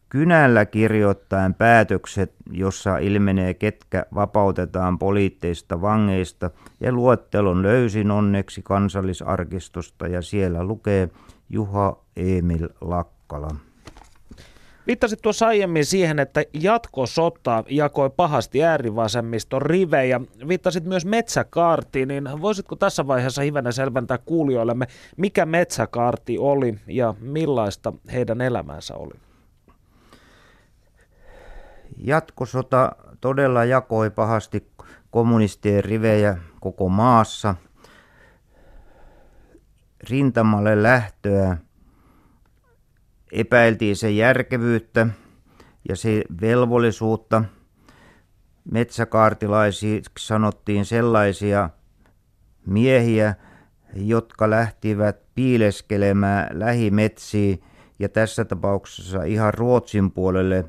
[0.10, 10.22] kynällä kirjoittaen päätökset, jossa ilmenee ketkä vapautetaan poliitteista vangeista ja luettelon löysin onneksi kansallisarkistosta ja
[10.22, 11.10] siellä lukee
[11.49, 13.55] Juha Emil Lakkala.
[14.88, 20.22] Viittasit tuossa aiemmin siihen, että jatkosota jakoi pahasti äärivasemmiston rivejä.
[20.47, 24.88] Viittasit myös metsäkaartiin, niin voisitko tässä vaiheessa hivenen selventää kuulijoillemme,
[25.18, 29.14] mikä metsäkaarti oli ja millaista heidän elämänsä oli?
[31.97, 32.91] Jatkosota
[33.21, 34.71] todella jakoi pahasti
[35.11, 37.55] kommunistien rivejä koko maassa.
[40.09, 41.57] Rintamalle lähtöä
[43.31, 45.07] epäiltiin sen järkevyyttä
[45.89, 47.43] ja se velvollisuutta.
[48.71, 51.69] Metsäkaartilaisiksi sanottiin sellaisia
[52.65, 53.35] miehiä,
[53.93, 57.63] jotka lähtivät piileskelemään lähimetsiin
[57.99, 60.65] ja tässä tapauksessa ihan Ruotsin puolelle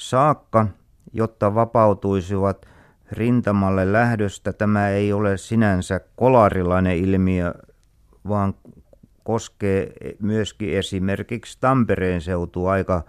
[0.00, 0.66] saakka,
[1.12, 2.66] jotta vapautuisivat
[3.12, 4.52] rintamalle lähdöstä.
[4.52, 7.54] Tämä ei ole sinänsä kolarilainen ilmiö,
[8.28, 8.54] vaan
[9.24, 9.92] koskee
[10.22, 13.02] myöskin esimerkiksi Tampereen seutu aika,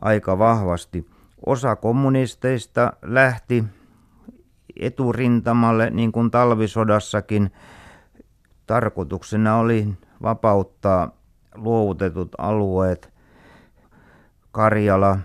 [0.00, 1.06] aika vahvasti.
[1.46, 3.64] Osa kommunisteista lähti
[4.76, 7.52] eturintamalle, niin kuin talvisodassakin.
[8.66, 9.88] Tarkoituksena oli
[10.22, 11.10] vapauttaa
[11.54, 13.12] luovutetut alueet.
[14.52, 15.18] Karjala,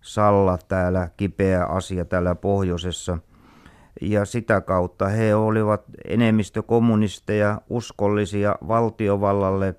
[0.00, 3.18] Salla täällä, kipeä asia täällä pohjoisessa–
[4.00, 9.74] ja sitä kautta he olivat enemmistö kommunisteja, uskollisia valtiovallalle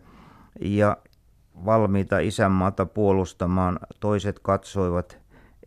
[0.61, 0.97] ja
[1.65, 3.79] valmiita isänmaata puolustamaan.
[3.99, 5.19] Toiset katsoivat,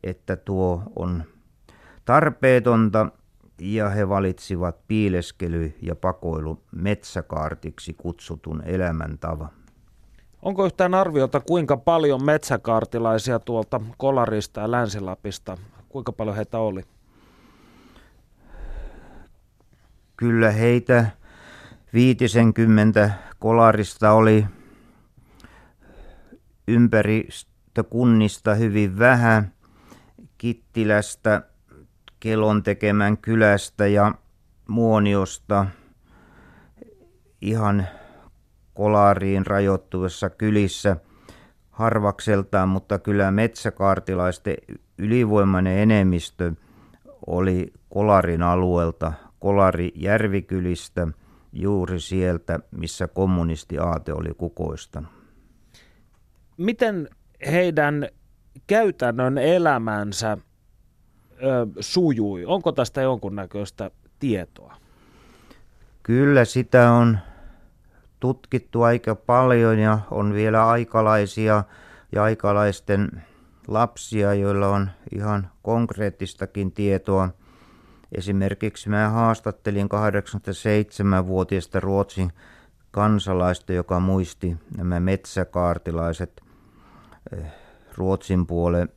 [0.02, 1.24] että tuo on
[2.04, 3.06] tarpeetonta
[3.60, 9.50] ja he valitsivat piileskely ja pakoilu metsäkaartiksi kutsutun elämäntavan.
[10.44, 16.82] Onko yhtään arviota, kuinka paljon metsäkaartilaisia tuolta Kolarista ja Länsilapista, kuinka paljon heitä oli?
[20.16, 21.06] Kyllä heitä
[21.94, 24.46] viitisenkymmentä kolarista oli.
[26.68, 29.52] Ympäristökunnista hyvin vähän,
[30.38, 31.42] Kittilästä,
[32.20, 34.14] Kelon tekemän kylästä ja
[34.68, 35.66] Muoniosta.
[37.40, 37.88] Ihan
[38.74, 40.96] kolariin rajoittuvassa kylissä
[41.70, 44.56] harvakseltaan, mutta kyllä metsäkaartilaisten
[44.98, 46.52] ylivoimainen enemmistö
[47.26, 51.08] oli Kolarin alueelta, Kolari Järvikylistä,
[51.52, 55.10] juuri sieltä, missä kommunistiaate oli kukoistanut.
[56.56, 57.08] Miten
[57.50, 58.08] heidän
[58.66, 60.38] käytännön elämänsä
[61.42, 62.44] ö, sujui?
[62.44, 64.76] Onko tästä jonkunnäköistä tietoa?
[66.02, 67.18] Kyllä sitä on
[68.24, 71.64] tutkittu aika paljon ja on vielä aikalaisia
[72.12, 73.22] ja aikalaisten
[73.68, 77.28] lapsia, joilla on ihan konkreettistakin tietoa.
[78.12, 82.32] Esimerkiksi mä haastattelin 87-vuotiaista Ruotsin
[82.90, 86.40] kansalaista, joka muisti nämä metsäkaartilaiset
[87.32, 87.52] eh,
[87.96, 88.88] Ruotsin puolen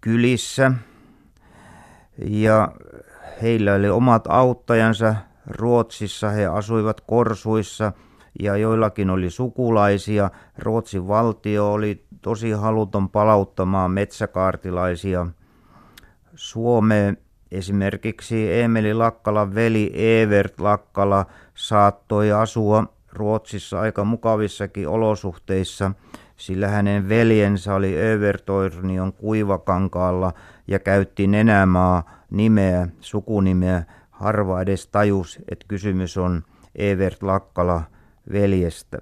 [0.00, 0.72] kylissä.
[2.18, 2.72] Ja
[3.42, 5.14] heillä oli omat auttajansa
[5.50, 7.92] Ruotsissa, he asuivat korsuissa
[8.40, 10.30] ja joillakin oli sukulaisia.
[10.58, 15.26] Ruotsin valtio oli tosi haluton palauttamaan metsäkaartilaisia
[16.34, 17.16] Suomeen.
[17.50, 25.90] Esimerkiksi Emeli Lakkalan veli Evert Lakkala saattoi asua Ruotsissa aika mukavissakin olosuhteissa,
[26.36, 30.32] sillä hänen veljensä oli Övertornion kuivakankaalla
[30.66, 33.82] ja käytti Nenämaa nimeä, sukunimeä.
[34.18, 36.42] Harva edes tajus, että kysymys on
[36.74, 37.82] Evert Lakkala
[38.32, 38.98] veljestä.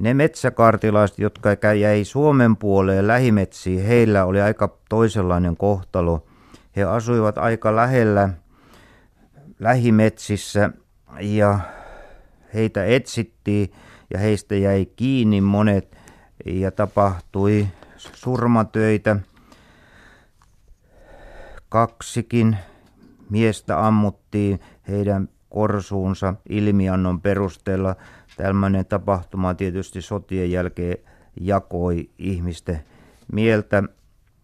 [0.00, 6.26] Ne metsäkartilaiset, jotka jäi Suomen puoleen lähimetsiin, heillä oli aika toisenlainen kohtalo.
[6.76, 8.28] He asuivat aika lähellä
[9.60, 10.70] lähimetsissä
[11.20, 11.58] ja
[12.54, 13.72] heitä etsittiin
[14.10, 15.96] ja heistä jäi kiinni monet
[16.44, 19.16] ja tapahtui surmatöitä.
[21.68, 22.56] Kaksikin
[23.30, 24.23] miestä ammuttiin
[24.88, 27.96] heidän korsuunsa ilmiannon perusteella.
[28.36, 30.96] Tällainen tapahtuma tietysti sotien jälkeen
[31.40, 32.80] jakoi ihmisten
[33.32, 33.82] mieltä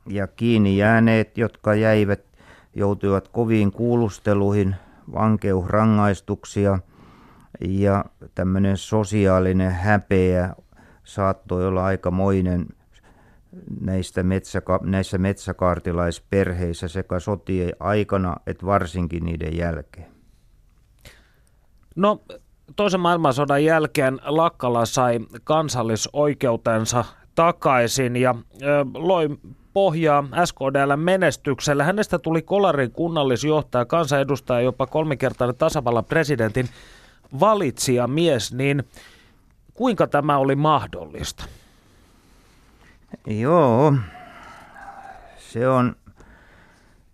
[0.07, 2.21] ja kiinni jääneet, jotka jäivät,
[2.75, 4.77] joutuivat koviin kuulusteluihin,
[5.13, 6.79] vankeusrangaistuksia
[7.61, 10.55] ja tämmöinen sosiaalinen häpeä
[11.05, 12.67] saattoi olla aikamoinen
[13.81, 20.07] näistä metsäka- näissä metsäkaartilaisperheissä sekä sotien aikana että varsinkin niiden jälkeen.
[21.97, 22.21] No
[22.77, 29.29] toisen maailmansodan jälkeen Lakkala sai kansallisoikeutensa takaisin ja ö, loi
[29.73, 31.85] pohjaa SKDL menestykselle.
[31.85, 36.69] Hänestä tuli Kolarin kunnallisjohtaja, kansanedustaja, jopa kolmikertainen tasavallan presidentin
[37.41, 38.85] valitsija mies, niin
[39.75, 41.45] kuinka tämä oli mahdollista?
[43.27, 43.95] Joo,
[45.37, 45.97] se on,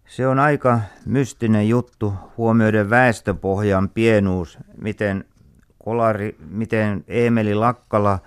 [0.07, 5.25] se on aika mystinen juttu huomioiden väestöpohjan pienuus, miten
[5.85, 8.19] Kolari, miten Eemeli Lakkala,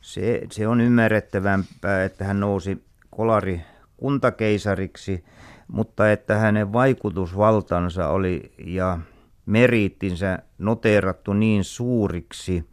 [0.00, 3.62] se, se on ymmärrettävämpää, että hän nousi Kolari
[3.96, 5.24] kuntakeisariksi,
[5.68, 8.98] mutta että hänen vaikutusvaltansa oli ja
[9.46, 12.68] meriittinsä noteerattu niin suuriksi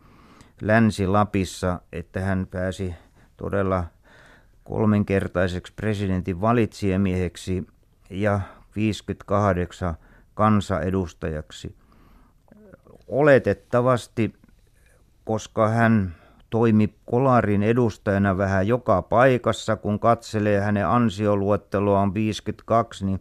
[0.61, 2.95] Länsi-Lapissa, että hän pääsi
[3.39, 3.83] todella
[4.63, 7.67] kolmenkertaiseksi presidentin valitsijamieheksi
[8.09, 8.39] ja
[8.75, 9.95] 58
[10.33, 11.75] kansanedustajaksi.
[13.07, 14.33] Oletettavasti,
[15.25, 16.15] koska hän
[16.49, 23.19] toimi Kolarin edustajana vähän joka paikassa, kun katselee hänen ansioluetteloaan 52, niin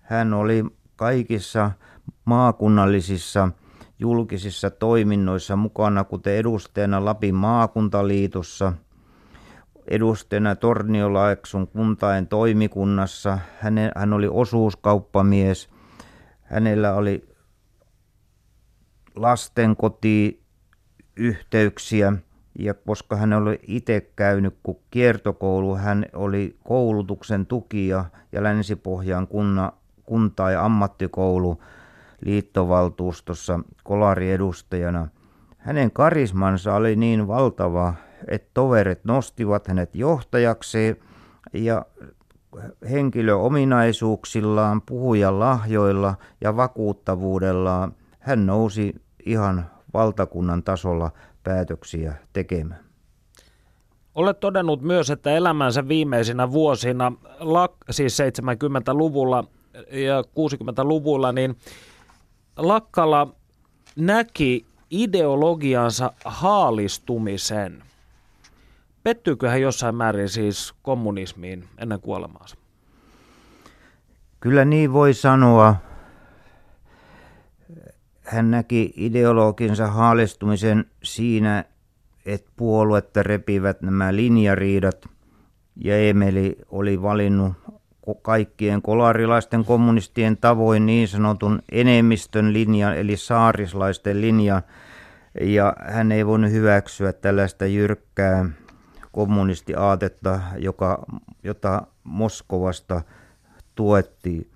[0.00, 0.64] hän oli
[0.96, 1.70] kaikissa
[2.24, 3.48] maakunnallisissa
[3.98, 8.72] julkisissa toiminnoissa mukana, kuten edustajana Lapin maakuntaliitossa,
[9.88, 13.38] edustajana Torniolaeksun kuntain toimikunnassa.
[13.60, 15.70] Häne, hän oli osuuskauppamies.
[16.42, 17.28] Hänellä oli
[19.16, 20.42] lastenkoti
[21.16, 22.12] yhteyksiä
[22.58, 29.72] ja koska hän oli itse käynyt kun kiertokoulu, hän oli koulutuksen tukija ja Länsi-Pohjan kunna,
[30.02, 31.62] kunta- ja ammattikoulu
[32.24, 35.08] liittovaltuustossa kolariedustajana.
[35.58, 37.94] Hänen karismansa oli niin valtava,
[38.28, 41.00] että toverit nostivat hänet johtajaksi
[41.52, 41.86] ja
[42.90, 48.94] henkilöominaisuuksillaan, puhujan lahjoilla ja vakuuttavuudellaan hän nousi
[49.26, 51.10] ihan valtakunnan tasolla
[51.44, 52.84] päätöksiä tekemään.
[54.14, 57.12] Olet todennut myös, että elämänsä viimeisinä vuosina,
[57.90, 59.44] siis 70-luvulla
[59.90, 61.56] ja 60-luvulla, niin
[62.56, 63.28] Lakkala
[63.96, 67.82] näki ideologiansa haalistumisen.
[69.02, 72.56] Pettyykö hän jossain määrin siis kommunismiin ennen kuolemaansa?
[74.40, 75.76] Kyllä niin voi sanoa.
[78.22, 81.64] Hän näki ideologinsa haalistumisen siinä,
[82.26, 85.08] että puoluetta repivät nämä linjariidat
[85.76, 87.52] ja Emeli oli valinnut
[88.22, 94.62] kaikkien kolarilaisten kommunistien tavoin niin sanotun enemmistön linjan, eli saarislaisten linjan,
[95.40, 98.44] ja hän ei voinut hyväksyä tällaista jyrkkää
[99.12, 101.04] kommunistiaatetta, joka,
[101.42, 103.02] jota Moskovasta
[103.74, 104.50] tuettiin.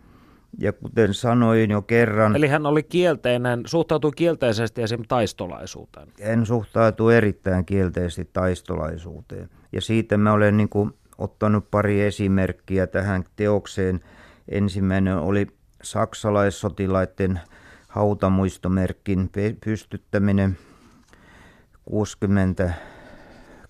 [0.59, 2.37] Ja kuten sanoin jo kerran...
[2.37, 5.03] Eli hän oli kielteinen, suhtautui kielteisesti esim.
[5.09, 6.09] taistolaisuuteen.
[6.27, 9.51] Hän suhtautui erittäin kielteisesti taistolaisuuteen.
[9.73, 14.01] Ja siitä mä olen niin kuin ottanut pari esimerkkiä tähän teokseen.
[14.49, 15.47] Ensimmäinen oli
[15.83, 17.41] saksalaissotilaiden
[17.89, 19.31] hautamuistomerkin
[19.65, 20.59] pystyttäminen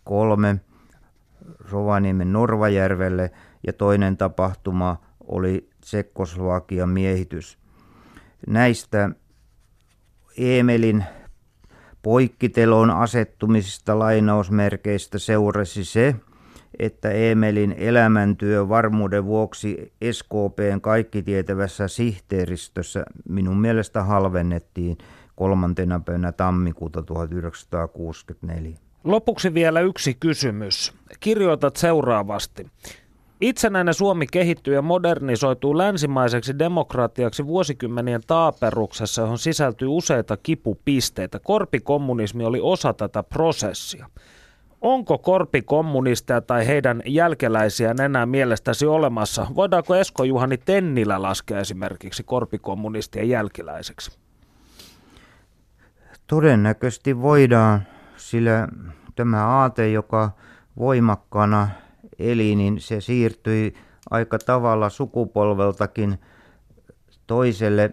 [0.04, 0.60] 63
[1.70, 3.30] Rovaniemen Norvajärvelle
[3.66, 7.58] ja toinen tapahtuma oli Tsekkoslovakian miehitys.
[8.46, 9.10] Näistä
[10.38, 11.04] Emelin
[12.02, 16.14] poikkitelon asettumisista lainausmerkeistä seurasi se,
[16.78, 24.98] että Emelin elämäntyö varmuuden vuoksi SKPn kaikkitietävässä sihteeristössä minun mielestä halvennettiin
[25.36, 28.85] kolmantena päivänä tammikuuta 1964.
[29.06, 30.94] Lopuksi vielä yksi kysymys.
[31.20, 32.66] Kirjoitat seuraavasti.
[33.40, 41.38] Itsenäinen Suomi kehittyy ja modernisoituu länsimaiseksi demokratiaksi vuosikymmenien taaperuksessa, johon sisältyy useita kipupisteitä.
[41.38, 44.06] Korpikommunismi oli osa tätä prosessia.
[44.80, 49.46] Onko korpikommunisteja tai heidän jälkeläisiään enää mielestäsi olemassa?
[49.54, 54.18] Voidaanko Esko Juhani Tennilä laskea esimerkiksi korpikommunistien jälkeläiseksi?
[56.26, 57.86] Todennäköisesti voidaan,
[58.16, 58.68] sillä
[59.16, 60.30] tämä aate, joka
[60.78, 61.68] voimakkaana
[62.18, 63.74] eli, niin se siirtyi
[64.10, 66.18] aika tavalla sukupolveltakin
[67.26, 67.90] toiselle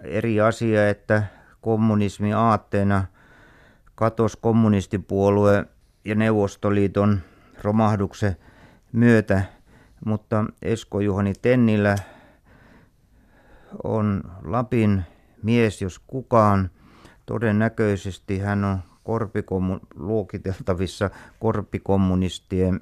[0.00, 1.22] eri asia, että
[1.60, 3.04] kommunismi aatteena
[3.94, 5.66] katosi kommunistipuolue
[6.04, 7.20] ja Neuvostoliiton
[7.62, 8.36] romahduksen
[8.92, 9.42] myötä,
[10.04, 11.96] mutta Esko Juhani Tennillä
[13.84, 15.02] on Lapin
[15.42, 16.70] mies, jos kukaan.
[17.26, 22.80] Todennäköisesti hän on korpikommun- luokiteltavissa korpikommunistien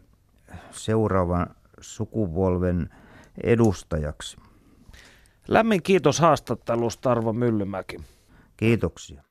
[0.71, 2.91] seuraavan sukupolven
[3.43, 4.37] edustajaksi.
[5.49, 7.97] Lämmin kiitos haastattelusta Arvo Myllymäki.
[8.57, 9.24] Kiitoksia.